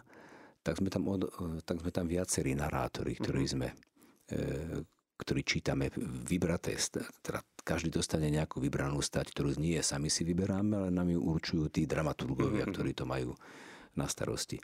[0.63, 3.55] tak sme tam, od, e, tak sme tam viacerí narátori, ktorí uh-huh.
[3.59, 3.69] sme
[5.15, 5.95] ktorí čítame
[6.27, 6.75] vybraté,
[7.23, 11.71] teda každý dostane nejakú vybranú stať, ktorú nie sami si vyberáme, ale nám ju určujú
[11.71, 12.75] tí dramaturgovia, uh-huh.
[12.75, 13.37] ktorí to majú
[13.97, 14.59] na starosti.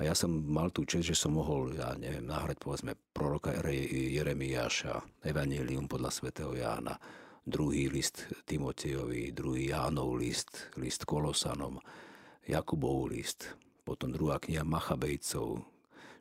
[0.00, 5.22] A ja som mal tú čest, že som mohol, ja neviem, nahrať povedzme proroka Jeremiáša,
[5.22, 6.98] Evangelium podľa svätého Jána,
[7.44, 11.78] druhý list Timotejovi, druhý Jánov list, list Kolosanom,
[12.44, 15.62] Jakubov list, potom druhá kniha Machabejcov,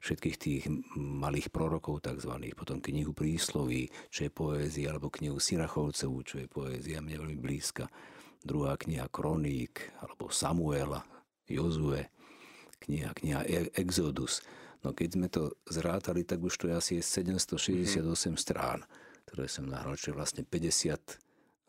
[0.04, 0.63] všetkých tých
[0.99, 2.52] malých prorokov tzv.
[2.60, 7.88] Potom knihu prísloví, čo je poézia, alebo knihu Sirachovcovú, čo je poézia mne veľmi blízka.
[8.43, 11.08] Druhá kniha Kroník, alebo Samuela,
[11.47, 12.12] Jozue
[12.84, 14.43] kniha, kniha e- Exodus.
[14.84, 18.36] No keď sme to zrátali, tak už to je asi 768 mm-hmm.
[18.36, 18.84] strán,
[19.32, 21.00] ktoré som nahral, čo je vlastne 50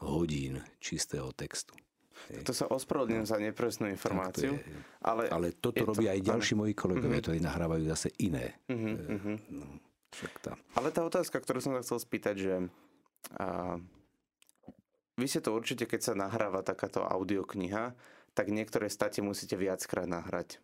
[0.03, 1.79] hodín čistého textu.
[2.25, 4.57] To sa ospravedlňujem za nepresnú informáciu.
[4.57, 7.27] To je, ale, ale toto robia to, aj ďalší moji kolegovia, mm-hmm.
[7.27, 8.57] ktorí nahrávajú zase iné.
[8.71, 9.37] Mm-hmm.
[9.53, 9.67] No,
[10.41, 10.57] tá.
[10.79, 12.55] Ale tá otázka, ktorú som sa chcel spýtať, že
[13.37, 13.77] a,
[15.21, 17.93] vy ste to určite, keď sa nahráva takáto audiokniha,
[18.35, 20.64] tak niektoré state musíte viackrát nahrať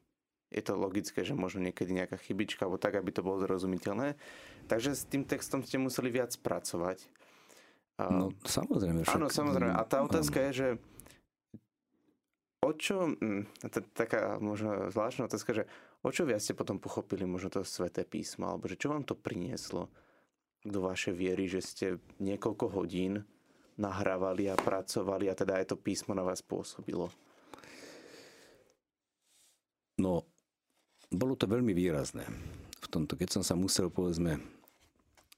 [0.50, 4.18] je to logické, že možno niekedy nejaká chybička, alebo tak, aby to bolo zrozumiteľné.
[4.66, 7.06] Takže s tým textom ste museli viac pracovať.
[8.00, 9.06] No, samozrejme.
[9.06, 9.14] Však...
[9.14, 9.74] Áno, samozrejme.
[9.76, 10.46] A tá otázka áno.
[10.48, 10.68] je, že
[12.64, 13.44] o čo, hm,
[13.94, 15.64] taká možno zvláštna otázka, že
[16.02, 19.14] o čo viac ste potom pochopili možno to sveté písmo, alebo že čo vám to
[19.14, 19.92] prinieslo
[20.64, 21.86] do vašej viery, že ste
[22.20, 23.24] niekoľko hodín
[23.80, 27.08] nahrávali a pracovali a teda aj to písmo na vás pôsobilo?
[30.00, 30.24] No,
[31.10, 32.24] bolo to veľmi výrazné
[32.80, 34.40] v tomto, keď som sa musel, povedzme,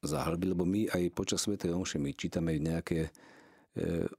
[0.02, 1.58] zahlbiť, lebo my aj počas Sv.
[1.58, 3.10] Omše my čítame nejaké e,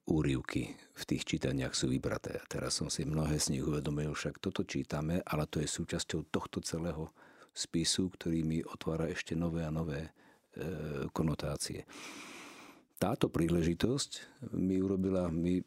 [0.08, 2.40] úrivky v tých čítaniach sú vybraté.
[2.40, 6.32] A teraz som si mnohé z nich uvedomil, však toto čítame, ale to je súčasťou
[6.32, 7.12] tohto celého
[7.52, 10.12] spisu, ktorý mi otvára ešte nové a nové e,
[11.12, 11.84] konotácie.
[12.96, 15.60] Táto príležitosť mi urobila, mi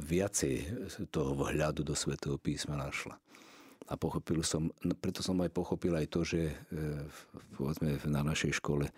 [0.00, 0.54] viacej
[1.14, 3.20] toho vhľadu do Svetého písma našla.
[3.88, 6.54] A pochopil som, no, preto som aj pochopil aj to, že e,
[7.56, 8.90] povedzme na našej škole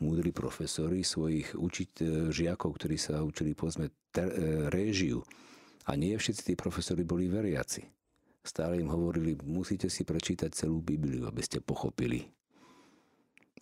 [0.00, 4.30] múdri profesori svojich učiť e, žiakov, ktorí sa učili povedzme ter,
[4.70, 5.20] réžiu.
[5.90, 8.00] A nie všetci tí profesori boli veriaci
[8.40, 12.24] Stále im hovorili, musíte si prečítať celú Bibliu, aby ste pochopili,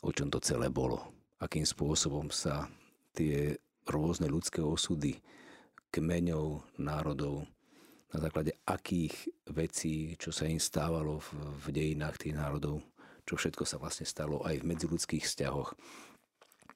[0.06, 1.02] o čom to celé bolo.
[1.42, 2.70] Akým spôsobom sa
[3.10, 3.58] tie
[3.90, 5.18] rôzne ľudské osudy
[5.90, 7.50] kmeňov, národov,
[8.08, 9.14] na základe akých
[9.52, 11.28] vecí, čo sa im stávalo v,
[11.60, 12.80] v dejinách tých národov,
[13.28, 15.76] čo všetko sa vlastne stalo aj v medziludských vzťahoch,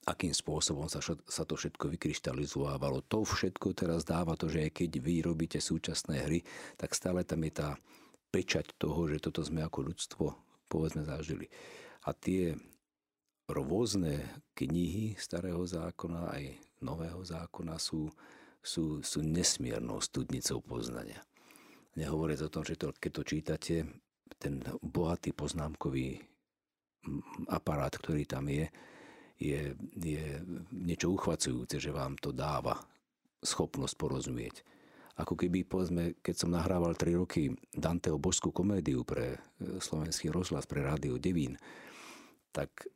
[0.03, 3.07] akým spôsobom sa, sa to všetko vykryštalizovalo.
[3.09, 6.45] To všetko teraz dáva to, že aj keď vy robíte súčasné hry,
[6.77, 7.69] tak stále tam je tá
[8.29, 10.27] pečať toho, že toto sme ako ľudstvo
[10.67, 11.53] povedzme zažili.
[12.09, 12.57] A tie
[13.53, 14.25] rôzne
[14.57, 16.45] knihy starého zákona aj
[16.81, 18.09] nového zákona sú,
[18.63, 21.21] sú, sú nesmiernou studnicou poznania.
[21.99, 23.77] Nehovoriac o tom, že to, keď to čítate,
[24.39, 26.23] ten bohatý poznámkový
[27.51, 28.71] aparát, ktorý tam je,
[29.37, 30.25] je, je
[30.71, 32.79] niečo uchvacujúce, že vám to dáva
[33.43, 34.63] schopnosť porozumieť.
[35.19, 39.39] Ako keby, povedzme, keď som nahrával 3 roky Danteho božskú komédiu pre e,
[39.77, 41.61] slovenský rozhlas, pre rádio Devín,
[42.49, 42.89] tak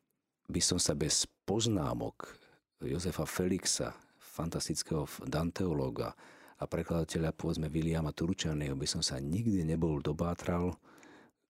[0.49, 2.33] by som sa bez poznámok
[2.81, 3.93] Jozefa Felixa,
[4.37, 6.13] fantastického Danteológa
[6.61, 10.77] a prekladateľa, povedzme, Williama Turčaného, by som sa nikdy nebol dobátral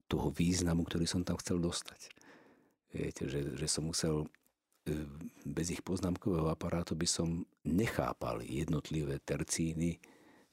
[0.06, 2.14] toho významu, ktorý som tam chcel dostať.
[2.94, 4.30] Viete, že, že som musel
[4.86, 4.94] E,
[5.42, 9.98] bez ich poznámkového aparátu by som nechápal jednotlivé tercíny.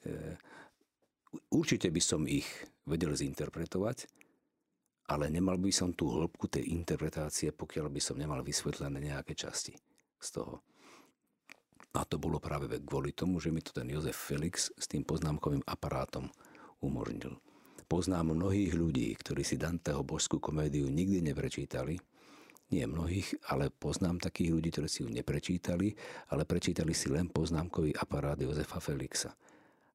[0.02, 0.38] E,
[1.54, 2.50] určite by som ich
[2.90, 4.10] vedel zinterpretovať,
[5.14, 9.78] ale nemal by som tú hĺbku tej interpretácie, pokiaľ by som nemal vysvetlené nejaké časti
[10.18, 10.66] z toho.
[11.94, 15.62] A to bolo práve kvôli tomu, že mi to ten Jozef Felix s tým poznámkovým
[15.70, 16.26] aparátom
[16.82, 17.38] umožnil.
[17.86, 22.02] Poznám mnohých ľudí, ktorí si Danteho božskú komédiu nikdy neprečítali,
[22.74, 25.94] nie mnohých, ale poznám takých ľudí, ktorí si ju neprečítali,
[26.34, 29.38] ale prečítali si len poznámkový aparát Jozefa Felixa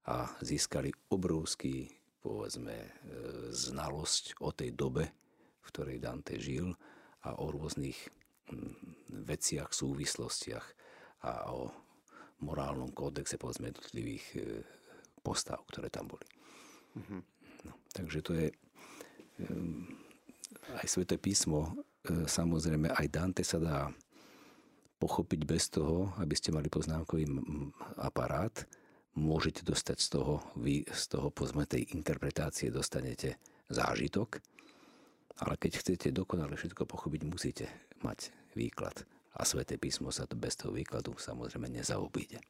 [0.06, 1.90] a získali obrovský,
[2.22, 2.88] povedzme, e,
[3.50, 5.10] znalosť o tej dobe,
[5.58, 6.70] v ktorej Dante žil
[7.26, 7.98] a o rôznych
[9.10, 10.66] veciach, súvislostiach
[11.26, 11.87] a o
[12.42, 14.40] morálnom kódexe, povedzme, jednotlivých e,
[15.22, 16.26] postav, ktoré tam boli.
[16.98, 17.20] Mm-hmm.
[17.66, 18.46] No, takže to je
[20.78, 23.78] aj Sveté písmo E, samozrejme aj Dante sa dá
[24.98, 27.28] pochopiť bez toho, aby ste mali poznámkový
[28.02, 28.54] aparát.
[29.18, 33.38] Môžete dostať z toho, vy z toho pozme tej interpretácie dostanete
[33.70, 34.38] zážitok,
[35.42, 37.66] ale keď chcete dokonale všetko pochopiť, musíte
[38.02, 39.06] mať výklad.
[39.38, 42.42] A Sveté písmo sa to bez toho výkladu samozrejme nezaobíde.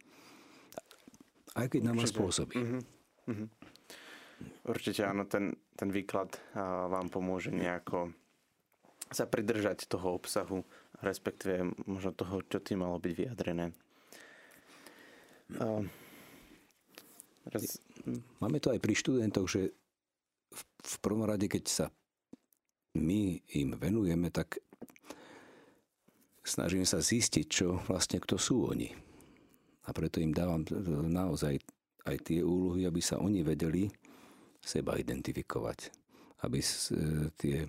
[1.52, 2.56] Aj keď nám spôsobí.
[2.56, 2.82] Uh-huh,
[3.28, 3.48] uh-huh.
[4.64, 6.38] Určite áno, ten, ten výklad
[6.88, 8.14] vám pomôže nejako
[9.08, 10.64] sa pridržať toho obsahu,
[11.00, 13.72] respektíve možno toho, čo tým malo byť vyjadrené.
[15.56, 15.80] Uh,
[17.48, 17.80] raz...
[18.40, 19.72] Máme to aj pri študentoch, že
[20.52, 21.86] v, v prvom rade, keď sa
[22.96, 24.60] my im venujeme, tak
[26.48, 28.90] snažíme sa zistiť, čo vlastne kto sú oni.
[29.84, 30.64] A preto im dávam
[31.08, 31.60] naozaj
[32.08, 33.88] aj tie úlohy, aby sa oni vedeli
[34.60, 35.92] seba identifikovať.
[36.44, 36.64] Aby
[37.36, 37.68] tie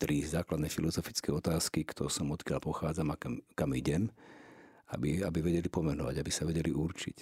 [0.00, 4.08] tri základné filozofické otázky, kto som, odkiaľ pochádzam a kam, kam idem,
[4.96, 7.16] aby, aby vedeli pomenovať, aby sa vedeli určiť.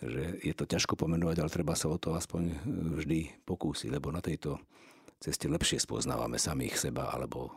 [0.00, 2.64] Že je to ťažko pomenovať, ale treba sa o to aspoň
[2.96, 4.56] vždy pokúsiť, lebo na tejto
[5.20, 7.52] ceste lepšie spoznávame samých seba, alebo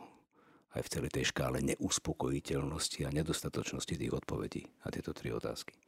[0.74, 5.78] aj v celej tej škále neuspokojiteľnosti a nedostatočnosti tých odpovedí na tieto tri otázky.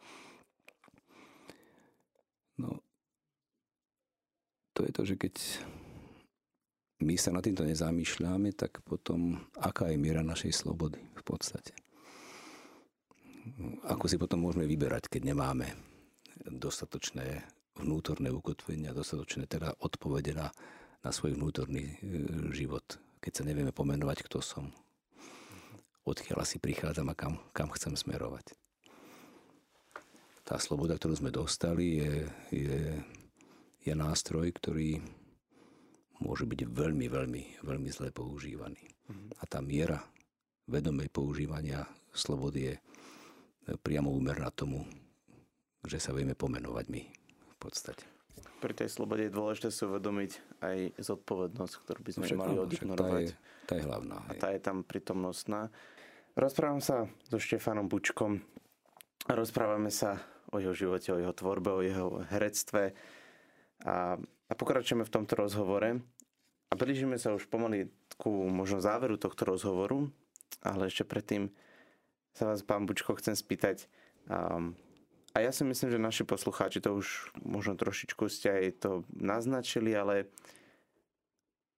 [2.57, 2.81] No,
[4.73, 5.35] to je to, že keď
[7.05, 11.77] my sa na týmto nezamýšľame, tak potom aká je miera našej slobody v podstate?
[13.87, 15.69] Ako si potom môžeme vyberať, keď nemáme
[16.49, 17.45] dostatočné
[17.77, 20.49] vnútorné ukotvenia, dostatočné teda odpovede na,
[21.05, 21.95] na svoj vnútorný e,
[22.57, 22.97] život,
[23.27, 24.71] keď sa nevieme pomenovať, kto som,
[26.07, 28.55] odkiaľ asi prichádzam a kam, kam chcem smerovať.
[30.47, 32.15] Tá sloboda, ktorú sme dostali, je,
[32.55, 32.79] je,
[33.83, 35.03] je nástroj, ktorý
[36.23, 38.87] môže byť veľmi, veľmi, veľmi zle používaný.
[39.43, 39.99] A tá miera
[40.71, 41.83] vedomej používania
[42.15, 42.75] slobody je
[43.83, 44.87] priamo úmerná tomu,
[45.83, 47.03] že sa vieme pomenovať my
[47.51, 48.16] v podstate.
[48.57, 53.13] Pri tej slobode je dôležité si uvedomiť aj zodpovednosť, ktorú by sme Však mali odignorovať.
[53.13, 53.33] Tá je,
[53.69, 54.17] tá je hlavná.
[54.27, 55.69] A tá je tam prítomnostná.
[56.37, 58.45] Rozprávam sa so Štefanom Bučkom.
[59.29, 60.21] Rozprávame sa
[60.53, 62.93] o jeho živote, o jeho tvorbe, o jeho herectve.
[63.85, 66.01] A, a pokračujeme v tomto rozhovore.
[66.69, 67.89] A blížime sa už pomaly
[68.21, 70.13] ku možno záveru tohto rozhovoru.
[70.65, 71.53] Ale ešte predtým
[72.37, 73.89] sa vás, pán Bučko, chcem spýtať.
[74.29, 74.77] Um,
[75.37, 79.93] a ja si myslím, že naši poslucháči to už možno trošičku ste aj to naznačili,
[79.93, 80.33] ale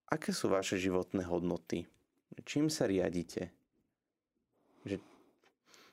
[0.06, 1.90] aké sú vaše životné hodnoty?
[2.46, 3.50] Čím sa riadite?
[4.86, 5.02] Že...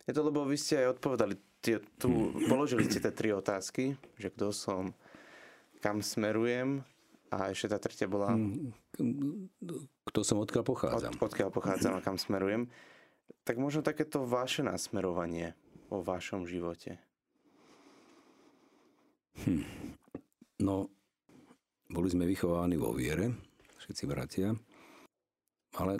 [0.06, 4.30] Je to, lebo vy ste aj odpovedali, tie, tu, položili ste tie tri otázky, že
[4.30, 4.94] kto som,
[5.82, 6.86] kam smerujem
[7.34, 8.38] a ešte tá tretia bola...
[10.06, 11.18] Kto som, odkiaľ pochádzam.
[11.18, 12.70] Od, odkiaľ pochádzam a kam smerujem.
[13.42, 15.58] Tak možno takéto vaše nasmerovanie
[15.90, 17.02] vo vašom živote.
[19.44, 19.64] Hm.
[20.64, 20.88] No,
[21.92, 23.36] boli sme vychováni vo viere,
[23.84, 24.56] všetci bratia,
[25.76, 26.00] ale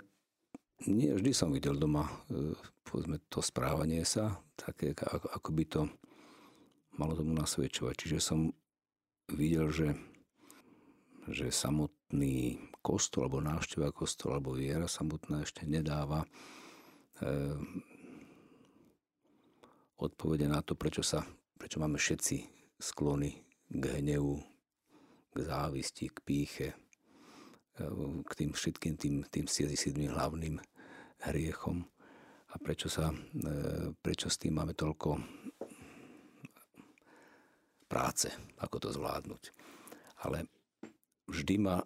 [0.88, 2.56] nie vždy som videl doma e,
[2.86, 5.80] povedzme, to správanie sa, také ako, ako by to
[6.96, 7.94] malo tomu nasvedčovať.
[7.98, 8.54] Čiže som
[9.34, 9.88] videl, že,
[11.28, 16.28] že samotný kostol, alebo návšteva kostola, alebo viera samotná ešte nedáva e,
[19.98, 21.26] odpovede na to, prečo, sa,
[21.58, 22.36] prečo máme všetci
[22.76, 24.40] sklony k hnevu,
[25.34, 27.84] k závisti, k píche, e,
[28.24, 30.60] k tým všetkým tým, tým 77 hlavným
[31.28, 31.84] hriechom
[32.52, 33.16] a prečo, sa, e,
[34.00, 35.20] prečo s tým máme toľko
[37.88, 38.28] práce,
[38.60, 39.42] ako to zvládnuť.
[40.24, 40.48] Ale
[41.28, 41.84] vždy ma,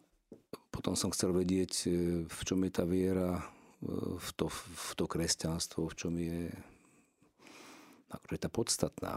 [0.70, 1.90] potom som chcel vedieť, e,
[2.26, 3.40] v čom je tá viera,
[4.20, 6.52] v to, v to kresťanstvo, v čom je
[8.12, 9.16] akože tá podstatná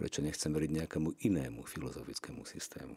[0.00, 2.96] prečo nechcem veriť nejakému inému filozofickému systému.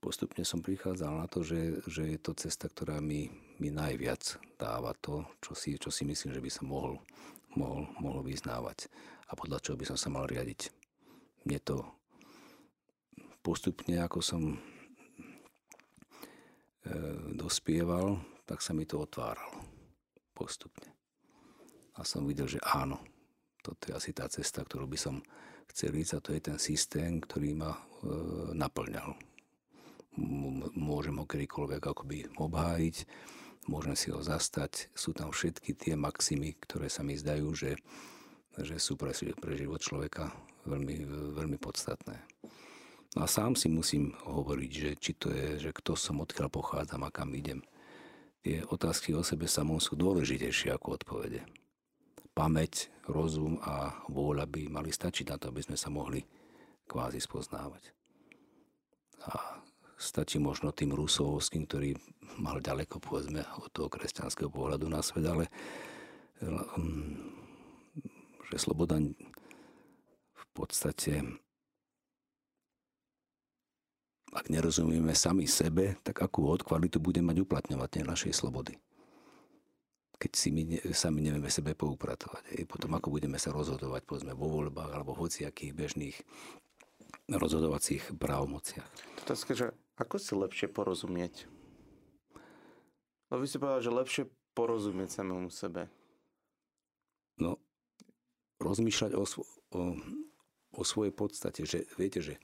[0.00, 3.28] Postupne som prichádzal na to, že, že je to cesta, ktorá mi,
[3.60, 6.96] mi najviac dáva to, čo si, čo si myslím, že by som mohol,
[7.60, 8.88] mohol, mohol vyznávať
[9.28, 10.72] a podľa čoho by som sa mal riadiť.
[11.44, 11.84] Mne to
[13.44, 14.58] postupne, ako som e,
[17.36, 18.16] dospieval,
[18.48, 19.60] tak sa mi to otváralo.
[20.32, 20.88] Postupne.
[22.00, 22.96] A som videl, že áno,
[23.60, 25.18] toto je asi tá cesta, ktorú by som
[25.72, 27.80] chcel ísť a to je ten systém, ktorý ma e,
[28.56, 29.16] naplňal.
[30.16, 32.96] M- môžem ho kedykoľvek akoby obhájiť,
[33.68, 34.88] môžem si ho zastať.
[34.96, 37.76] Sú tam všetky tie maximy, ktoré sa mi zdajú, že,
[38.56, 40.32] že sú pre, pre život človeka
[40.64, 41.06] veľmi,
[41.36, 42.16] veľmi podstatné.
[43.16, 47.04] No a sám si musím hovoriť, že či to je, že kto som, odkiaľ pochádzam
[47.04, 47.64] a kam idem.
[48.44, 51.42] Tie otázky o sebe samom sú dôležitejšie ako odpovede
[52.36, 56.20] pamäť, rozum a vôľa by mali stačiť na to, aby sme sa mohli
[56.84, 57.96] kvázi spoznávať.
[59.24, 59.64] A
[59.96, 61.96] stačí možno tým Rusovským, ktorý
[62.36, 65.48] mal ďaleko, povedzme, od toho kresťanského pohľadu na svet, ale
[66.44, 67.16] mm,
[68.52, 69.00] že sloboda
[70.36, 71.24] v podstate
[74.36, 78.76] ak nerozumieme sami sebe, tak akú odkvalitu bude mať uplatňovať tej našej slobody
[80.16, 80.62] keď si my
[80.96, 82.56] sami nevieme sebe poupratovať.
[82.56, 82.64] Hej.
[82.64, 86.16] Potom ako budeme sa rozhodovať, povedzme, vo voľbách alebo v hociakých bežných
[87.28, 88.88] rozhodovacích právomociach.
[89.28, 89.66] Otázka, že
[90.00, 91.44] ako si lepšie porozumieť?
[93.28, 94.24] No vy si povedal, že lepšie
[94.56, 95.90] porozumieť samému sebe.
[97.36, 97.60] No,
[98.62, 99.82] rozmýšľať o, o,
[100.72, 102.40] o svojej podstate, že viete, že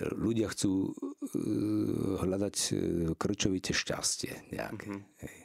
[0.00, 2.78] ľudia chcú uh, hľadať uh,
[3.14, 4.90] krčovite šťastie nejaké.
[4.90, 5.22] Mm-hmm.
[5.22, 5.43] Hej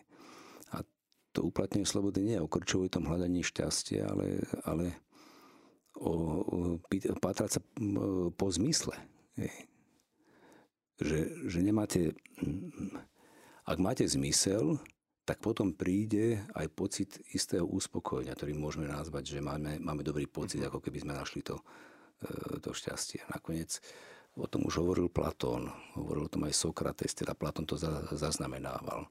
[1.32, 4.86] to uplatnenie slobody nie je o krčovitom hľadaní šťastia, ale, ale
[6.00, 6.58] o, o
[7.22, 7.62] pátrať sa
[8.34, 8.98] po zmysle.
[11.00, 12.18] Že, že nemáte...
[13.70, 14.82] Ak máte zmysel,
[15.30, 20.58] tak potom príde aj pocit istého uspokojenia, ktorý môžeme nazvať, že máme, máme dobrý pocit,
[20.58, 20.74] mhm.
[20.74, 21.62] ako keby sme našli to,
[22.26, 23.22] e, to šťastie.
[23.30, 23.78] Nakoniec
[24.34, 27.78] o tom už hovoril Platón, hovoril o tom aj Sokrates, teda Platón to
[28.18, 29.06] zaznamenával.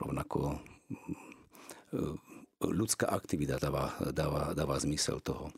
[0.00, 0.56] Rovnako
[2.62, 5.50] ľudská aktivita dáva, dáva, dáva zmysel toho.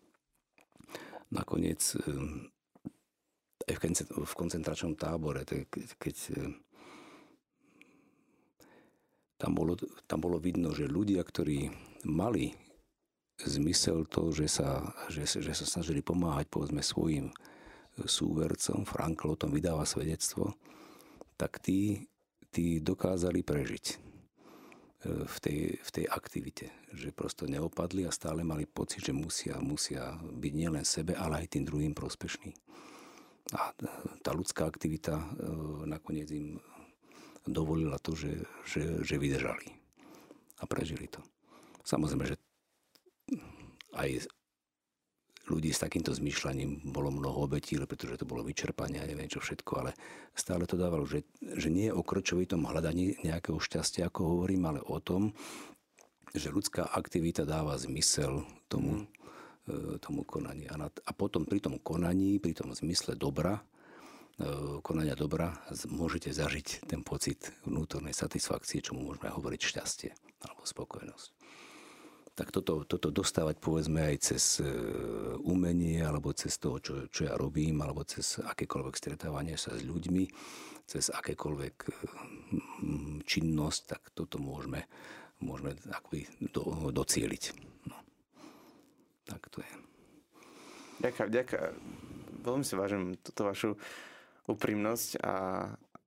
[1.30, 3.76] Nakoniec eh, aj
[4.12, 5.45] v koncentračnom tábore,
[5.99, 6.53] keď eh,
[9.37, 9.76] tam bolo,
[10.07, 11.68] tam bolo vidno, že ľudia, ktorí
[12.07, 12.55] mali
[13.43, 17.35] zmysel to, že sa, že, že sa snažili pomáhať povedzme svojim
[17.99, 20.55] súvercom, Frankl o tom vydáva svedectvo,
[21.35, 22.07] tak tí,
[22.55, 24.13] tí dokázali prežiť
[25.05, 26.72] v tej, v tej aktivite.
[26.92, 31.57] Že prosto neopadli a stále mali pocit, že musia, musia byť nielen sebe, ale aj
[31.57, 32.52] tým druhým prospešní.
[33.52, 33.76] A
[34.24, 35.20] tá ľudská aktivita
[35.84, 36.57] nakoniec im
[37.44, 39.68] dovolila to, že, že, že vydržali
[40.61, 41.20] a prežili to.
[41.84, 42.36] Samozrejme, že
[43.92, 44.32] aj
[45.45, 49.72] ľudí s takýmto zmýšľaním bolo mnoho obetí, pretože to bolo vyčerpanie a neviem čo všetko,
[49.76, 49.90] ale
[50.32, 54.97] stále to dávalo, že, že nie o krčovitom hľadaní nejakého šťastia, ako hovorím, ale o
[55.05, 55.36] tom,
[56.34, 59.07] že ľudská aktivita dáva zmysel tomu,
[59.68, 60.03] mm.
[60.03, 60.66] tomu konaní.
[60.66, 63.62] A, na, a potom pri tom konaní, pri tom zmysle dobra,
[64.40, 65.55] e, konania dobra,
[65.92, 70.11] môžete zažiť ten pocit vnútornej satisfakcie, čo môžeme hovoriť šťastie
[70.42, 71.43] alebo spokojnosť.
[72.35, 74.66] Tak toto, toto dostávať povedzme aj cez e,
[75.47, 80.26] umenie, alebo cez to, čo, čo ja robím, alebo cez akékoľvek stretávanie sa s ľuďmi,
[80.82, 81.74] cez akékoľvek
[83.22, 84.82] činnosť, tak toto môžeme
[85.45, 87.45] môžeme akoby do, docieliť.
[87.89, 87.97] No.
[89.28, 89.72] Tak to je.
[91.05, 91.74] Ďakujem, ďakujem.
[92.45, 93.70] Veľmi si vážim túto vašu
[94.49, 95.37] úprimnosť a,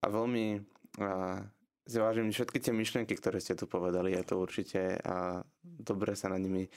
[0.02, 0.62] a veľmi
[1.02, 1.42] a,
[1.88, 4.14] si vážim všetky tie myšlienky, ktoré ste tu povedali.
[4.14, 5.42] Je to určite a
[5.80, 6.72] dobre sa na nimi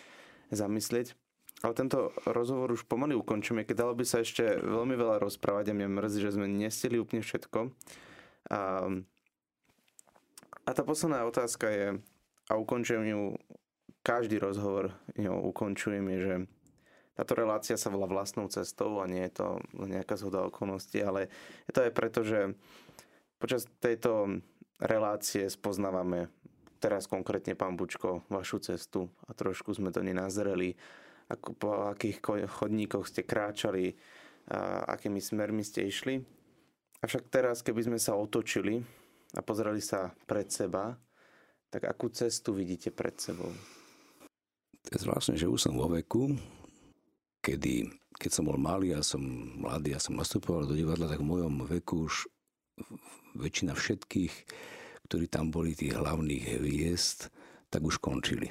[0.50, 1.14] zamyslieť.
[1.60, 5.76] Ale tento rozhovor už pomaly ukončíme, keď dalo by sa ešte veľmi veľa rozprávať a
[5.76, 7.68] mňa mrzí, že sme nestili úplne všetko.
[8.48, 8.88] A,
[10.64, 11.86] a tá posledná otázka je,
[12.48, 13.36] a ukončujem ju,
[14.00, 16.34] každý rozhovor ňou ukončujem je, že
[17.20, 21.28] táto relácia sa volá vlastnou cestou a nie je to nejaká zhoda okolností, ale
[21.68, 22.56] je to aj preto, že
[23.36, 24.40] počas tejto
[24.80, 26.32] relácie spoznávame
[26.80, 30.74] teraz konkrétne, pán Bučko, vašu cestu a trošku sme to nenazreli,
[31.28, 33.94] ako, po akých chodníkoch ste kráčali,
[34.50, 36.18] a akými smermi ste išli.
[37.04, 38.82] Avšak teraz, keby sme sa otočili
[39.36, 40.98] a pozreli sa pred seba,
[41.70, 43.52] tak akú cestu vidíte pred sebou?
[44.80, 46.34] To je zvláštne, že už som vo veku,
[47.44, 47.86] kedy,
[48.18, 49.22] keď som bol malý a som
[49.60, 52.26] mladý a som nastupoval do divadla, tak v mojom veku už
[53.38, 54.34] väčšina všetkých,
[55.10, 57.34] ktorí tam boli tých hlavných hviezd,
[57.66, 58.46] tak už končili.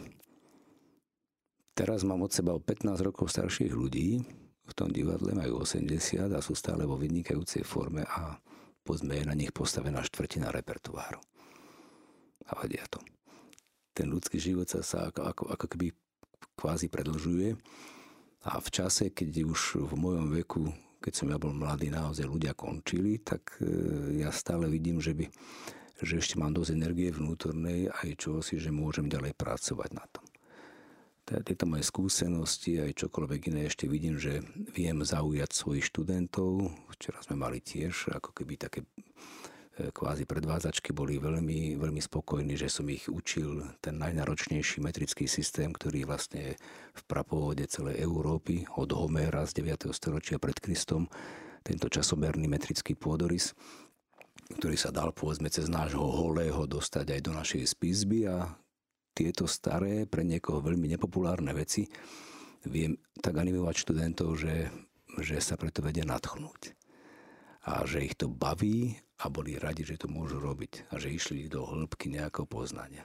[1.72, 4.20] Teraz mám od seba o 15 rokov starších ľudí,
[4.68, 8.36] v tom divadle majú 80 a sú stále vo vynikajúcej forme a
[8.84, 11.24] povedzme je na nich postavená štvrtina repertoáru
[12.44, 13.00] a vedia to.
[13.96, 15.88] Ten ľudský život sa, sa ako, ako, ako keby
[16.60, 17.56] kvázi predlžuje
[18.44, 20.68] a v čase, keď už v mojom veku,
[21.00, 25.26] keď som ja bol mladý, naozaj ľudia končili, tak e, ja stále vidím, že, by,
[26.06, 30.26] že ešte mám dosť energie vnútornej aj čoho si, že môžem ďalej pracovať na tom.
[31.30, 34.42] Tieto moje skúsenosti, aj čokoľvek iné, ešte vidím, že
[34.74, 36.74] viem zaujať svojich študentov.
[36.98, 38.82] Včera sme mali tiež ako keby také
[39.80, 46.04] kvázi predvádzačky boli veľmi, veľmi spokojní, že som ich učil ten najnáročnejší metrický systém, ktorý
[46.04, 46.54] vlastne je
[46.98, 49.96] v prapovode celej Európy od Homéra z 9.
[49.96, 51.08] storočia pred Kristom,
[51.64, 53.56] tento časomerný metrický pôdorys,
[54.60, 58.48] ktorý sa dal povedzme cez nášho holého dostať aj do našej spisby a
[59.12, 61.90] tieto staré, pre niekoho veľmi nepopulárne veci
[62.64, 64.72] viem tak animovať študentov, že,
[65.20, 66.76] že sa preto vedia nadchnúť
[67.68, 71.52] a že ich to baví a boli radi, že to môžu robiť a že išli
[71.52, 73.04] do hĺbky nejakého poznania.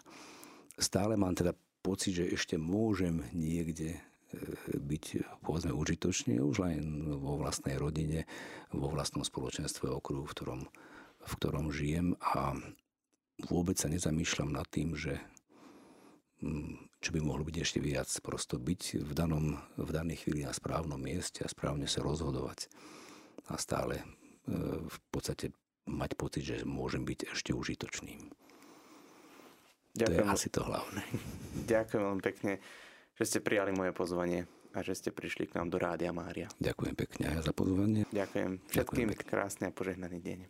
[0.78, 4.01] Stále mám teda pocit, že ešte môžem niekde e,
[4.78, 5.05] byť
[5.43, 8.26] povedzme užitočný už len vo vlastnej rodine,
[8.70, 10.61] vo vlastnom spoločenstve okruhu, v ktorom,
[11.25, 12.55] v ktorom žijem a
[13.49, 15.18] vôbec sa nezamýšľam nad tým, že
[16.45, 18.09] mm, čo by mohlo byť ešte viac.
[18.25, 22.68] Prosto byť v, danom, v danej chvíli na správnom mieste a správne sa rozhodovať.
[23.53, 24.05] A stále e,
[24.89, 25.53] v podstate
[25.85, 28.33] mať pocit, že môžem byť ešte užitočným.
[29.95, 30.16] Ďakujem.
[30.16, 31.03] To je asi to hlavné.
[31.72, 32.53] Ďakujem veľmi pekne,
[33.14, 36.51] že ste prijali moje pozvanie a že ste prišli k nám do Rádia Mária.
[36.59, 38.03] Ďakujem pekne aj za pozvanie.
[38.11, 40.41] Ďakujem všetkým krásny a požehnaný deň.